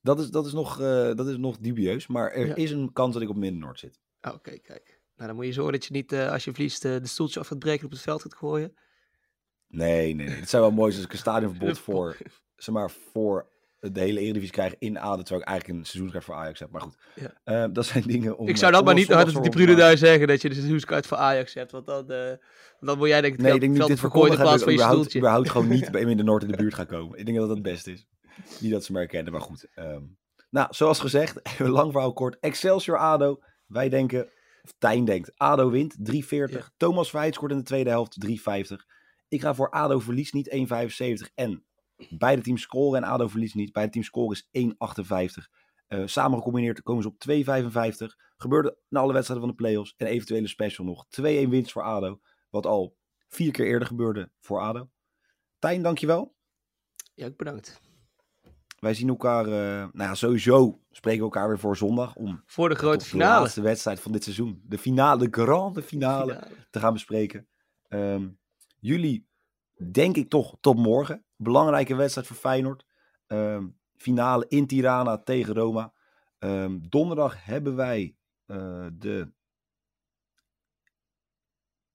Dat 0.01 0.19
is, 0.19 0.29
dat, 0.29 0.45
is 0.45 0.53
nog, 0.53 0.81
eh, 0.81 1.13
dat 1.15 1.27
is 1.27 1.37
nog 1.37 1.57
dubieus, 1.57 2.07
maar 2.07 2.31
er 2.31 2.47
Ja. 2.47 2.55
is 2.55 2.71
een 2.71 2.93
kans 2.93 3.13
dat 3.13 3.21
ik 3.21 3.29
op 3.29 3.35
Midden-Noord 3.35 3.79
zit. 3.79 3.99
Oh, 4.21 4.33
Oké, 4.33 4.57
kijk. 4.57 5.01
Nou, 5.15 5.27
dan 5.27 5.35
moet 5.35 5.45
je 5.45 5.53
zorgen 5.53 5.73
dat 5.73 5.85
je 5.85 5.93
niet, 5.93 6.11
eh, 6.11 6.31
als 6.31 6.43
je 6.43 6.51
verliest, 6.51 6.85
eh, 6.85 6.91
de 6.91 7.07
stoeltje 7.07 7.39
af 7.39 7.47
gaat 7.47 7.59
breken 7.59 7.79
en 7.79 7.85
op 7.85 7.91
het 7.91 8.01
veld 8.01 8.21
gaat 8.21 8.35
gooien. 8.35 8.77
Nee, 9.67 10.13
nee, 10.13 10.27
nee. 10.27 10.35
Het 10.35 10.49
zou 10.49 10.63
wel 10.63 10.71
mooi 10.71 10.91
zijn 10.91 11.03
als 11.03 11.13
ik 11.13 11.17
een 11.19 11.31
stadionverbod 11.31 11.79
voor, 11.87 12.17
zeg 12.55 12.75
maar, 12.75 12.91
voor 12.91 13.49
de 13.93 13.99
hele 13.99 14.19
Eredivisie 14.19 14.51
krijg 14.51 14.73
ADO, 14.73 15.21
terwijl 15.21 15.41
ik 15.41 15.47
eigenlijk 15.47 15.67
een 15.67 15.85
seizoenskaart 15.85 16.23
voor 16.25 16.35
Ajax 16.35 16.59
heb. 16.59 16.71
Maar 16.71 16.81
goed, 16.81 16.97
Ja. 17.15 17.33
Eh, 17.43 17.65
dat 17.73 17.85
zijn 17.85 18.03
dingen 18.03 18.37
om... 18.37 18.47
ik 18.47 18.53
eh, 18.53 18.59
zou 18.59 18.71
dat 18.71 18.79
om 18.79 18.85
maar 18.85 18.95
niet 18.95 19.07
hard 19.07 19.27
die 19.27 19.65
maken. 19.65 19.77
daar 19.77 19.97
zeggen, 19.97 20.27
dat 20.27 20.41
je 20.41 20.49
de 20.49 20.55
seizoenskaart 20.55 21.07
voor 21.07 21.17
Ajax 21.17 21.53
hebt. 21.53 21.71
Want 21.71 21.85
dan, 21.85 22.11
eh, 22.11 22.33
dan 22.79 22.97
moet 22.97 23.07
jij 23.07 23.21
denk 23.21 23.33
ik 23.33 23.39
Nee, 23.39 23.53
ik 23.53 23.59
denk 23.59 23.71
niet 23.71 23.81
dit 23.81 23.89
in 23.89 23.97
verkondigen 23.97 24.41
plaats 24.41 24.63
dat 24.63 24.63
van 24.63 24.73
je 24.73 24.91
stoeltje. 24.91 25.19
überhaupt 25.19 25.49
gewoon 25.49 25.67
niet 25.67 25.91
bij 25.91 26.01
in 26.01 26.17
de 26.17 26.23
Noord 26.23 26.43
in 26.43 26.51
de 26.51 26.57
buurt 26.57 26.73
ga 26.73 26.83
komen. 26.83 27.19
Ik 27.19 27.25
denk 27.25 27.37
dat 27.37 27.47
dat 27.47 27.57
het 27.57 27.65
beste 27.65 27.91
is. 27.91 28.07
Niet 28.59 28.71
dat 28.71 28.83
ze 28.83 28.91
me 28.91 28.97
herkennen, 28.97 29.31
maar 29.31 29.41
goed. 29.41 29.67
Ehm, 29.75 30.01
nou, 30.49 30.67
zoals 30.69 30.99
gezegd, 30.99 31.59
lang 31.59 31.91
verhaal 31.91 32.13
kort. 32.13 32.37
Excelsior 32.39 32.97
ADO. 32.97 33.39
Wij 33.65 33.89
denken, 33.89 34.29
of 34.63 34.73
Tijn 34.77 35.05
denkt, 35.05 35.31
ADO 35.37 35.69
wint 35.69 35.95
3,40. 36.11 36.19
Ja. 36.29 36.69
Thomas 36.77 37.09
Veit 37.09 37.33
scoort 37.33 37.51
in 37.51 37.57
de 37.57 37.63
tweede 37.63 37.89
helft 37.89 38.25
3,50. 38.27 38.33
Ik 39.27 39.41
ga 39.41 39.53
voor 39.55 39.69
ADO 39.69 39.99
verlies 39.99 40.31
niet 40.31 40.49
1,75 41.27 41.33
en 41.35 41.65
beide 42.09 42.41
teams 42.41 42.61
scoren 42.61 43.03
en 43.03 43.09
ADO 43.09 43.27
verlies 43.27 43.53
niet. 43.53 43.71
Beide 43.71 43.91
teams 43.91 44.07
scoren 44.07 44.43
is 44.51 44.67
1,58. 44.67 45.47
Uh, 45.87 46.01
samen 46.05 46.37
gecombineerd 46.37 46.81
komen 46.81 47.03
ze 47.03 47.09
op 47.09 48.07
2,55. 48.09 48.15
Gebeurde 48.37 48.77
na 48.89 48.99
alle 48.99 49.13
wedstrijden 49.13 49.47
van 49.47 49.55
de 49.55 49.63
playoffs 49.63 49.93
en 49.97 50.07
eventuele 50.07 50.47
special 50.47 50.85
nog 50.85 51.05
2-1 51.21 51.21
winst 51.21 51.71
voor 51.71 51.83
ADO. 51.83 52.19
Wat 52.49 52.65
al 52.65 52.97
vier 53.27 53.51
keer 53.51 53.65
eerder 53.65 53.87
gebeurde 53.87 54.31
voor 54.39 54.59
ADO. 54.59 54.89
Tijn, 55.59 55.81
dankjewel. 55.81 56.35
Ja, 57.13 57.25
ik 57.25 57.37
bedankt. 57.37 57.81
Wij 58.79 58.93
zien 58.93 59.09
elkaar, 59.09 59.45
uh, 59.45 59.53
nou 59.53 59.91
ja, 59.93 60.15
sowieso 60.15 60.79
spreken 60.91 61.19
we 61.19 61.25
elkaar 61.25 61.47
weer 61.47 61.59
voor 61.59 61.77
zondag 61.77 62.15
om... 62.15 62.43
Voor 62.45 62.69
de 62.69 62.75
grote 62.75 62.97
de 62.97 63.05
finale. 63.05 63.39
laatste 63.39 63.61
wedstrijd 63.61 63.99
van 63.99 64.11
dit 64.11 64.23
seizoen. 64.23 64.61
De 64.65 64.77
finale, 64.77 65.29
de 65.29 65.43
grande 65.43 65.81
finale, 65.81 66.33
Finale. 66.33 66.55
te 66.69 66.79
gaan 66.79 66.93
bespreken. 66.93 67.47
Ehm, 67.87 68.27
jullie, 68.79 69.27
denk 69.91 70.15
ik 70.15 70.29
toch, 70.29 70.57
tot 70.59 70.77
morgen. 70.77 71.24
Belangrijke 71.37 71.95
wedstrijd 71.95 72.27
voor 72.27 72.35
Feyenoord. 72.35 72.85
Ehm, 73.27 73.67
finale 73.95 74.45
in 74.47 74.67
Tirana 74.67 75.17
tegen 75.17 75.53
Roma. 75.53 75.93
Ehm, 76.39 76.77
donderdag 76.89 77.45
hebben 77.45 77.75
wij 77.75 78.15
eh, 78.45 78.85
de 78.93 79.33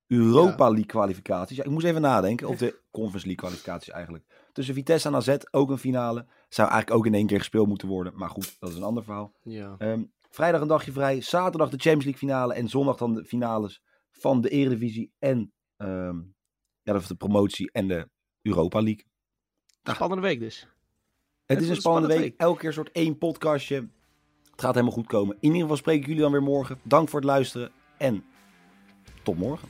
Europa 0.07 0.69
League 0.69 0.87
kwalificaties. 0.87 1.57
Ja, 1.57 1.65
ik 1.65 1.71
moest 1.71 1.87
even 1.87 2.01
nadenken. 2.01 2.49
Of 2.49 2.57
de 2.57 2.81
Conference 2.91 3.27
League 3.27 3.45
kwalificaties 3.45 3.93
eigenlijk. 3.93 4.49
Tussen 4.53 4.75
Vitesse 4.75 5.09
en 5.09 5.15
AZ 5.15 5.37
ook 5.51 5.71
een 5.71 5.79
finale. 5.79 6.27
Zou 6.49 6.69
eigenlijk 6.69 6.99
ook 6.99 7.07
in 7.07 7.15
één 7.15 7.27
keer 7.27 7.39
gespeeld 7.39 7.69
moeten 7.69 7.89
worden. 7.89 8.17
Maar 8.17 8.31
goed, 8.31 8.57
dat 8.59 8.71
is 8.71 8.77
een 8.77 8.83
ander 8.83 9.05
verhaal. 9.05 9.35
Ja. 9.43 9.75
Ehm, 9.79 10.05
vrijdag 10.31 10.61
een 10.61 10.69
dagje 10.69 10.93
vrij. 10.93 11.21
Zaterdag 11.21 11.71
de 11.71 11.79
Champions 11.79 12.05
League 12.05 12.29
finale. 12.29 12.55
En 12.55 12.69
zondag 12.69 12.97
dan 12.97 13.15
de 13.15 13.25
finales 13.25 13.83
van 14.11 14.41
de 14.41 14.49
Eredivisie. 14.49 15.13
En 15.19 15.53
ja, 16.83 16.95
of 16.95 17.07
de 17.07 17.15
promotie 17.15 17.71
en 17.73 17.89
de 17.89 18.09
Europa 18.43 18.83
League. 18.83 19.10
Spannende 19.83 20.23
week 20.23 20.41
dus. 20.41 20.67
Het 21.47 21.61
is 21.61 21.69
een 21.69 21.77
spannende 21.77 22.09
spannende 22.09 22.17
week. 22.17 22.35
Elke 22.37 22.61
keer 22.61 22.73
soort 22.73 22.93
één 22.93 23.19
podcastje. 23.19 23.89
Het 24.51 24.61
gaat 24.61 24.75
helemaal 24.75 24.95
goed 24.95 25.07
komen. 25.07 25.37
In 25.37 25.47
ieder 25.47 25.61
geval 25.61 25.77
spreek 25.77 26.01
ik 26.01 26.07
jullie 26.07 26.23
dan 26.23 26.33
weer 26.33 26.43
morgen. 26.43 26.79
Dank 26.83 27.09
voor 27.09 27.21
het 27.21 27.29
luisteren. 27.29 27.71
En 27.99 28.25
tot 29.23 29.39
morgen. 29.39 29.69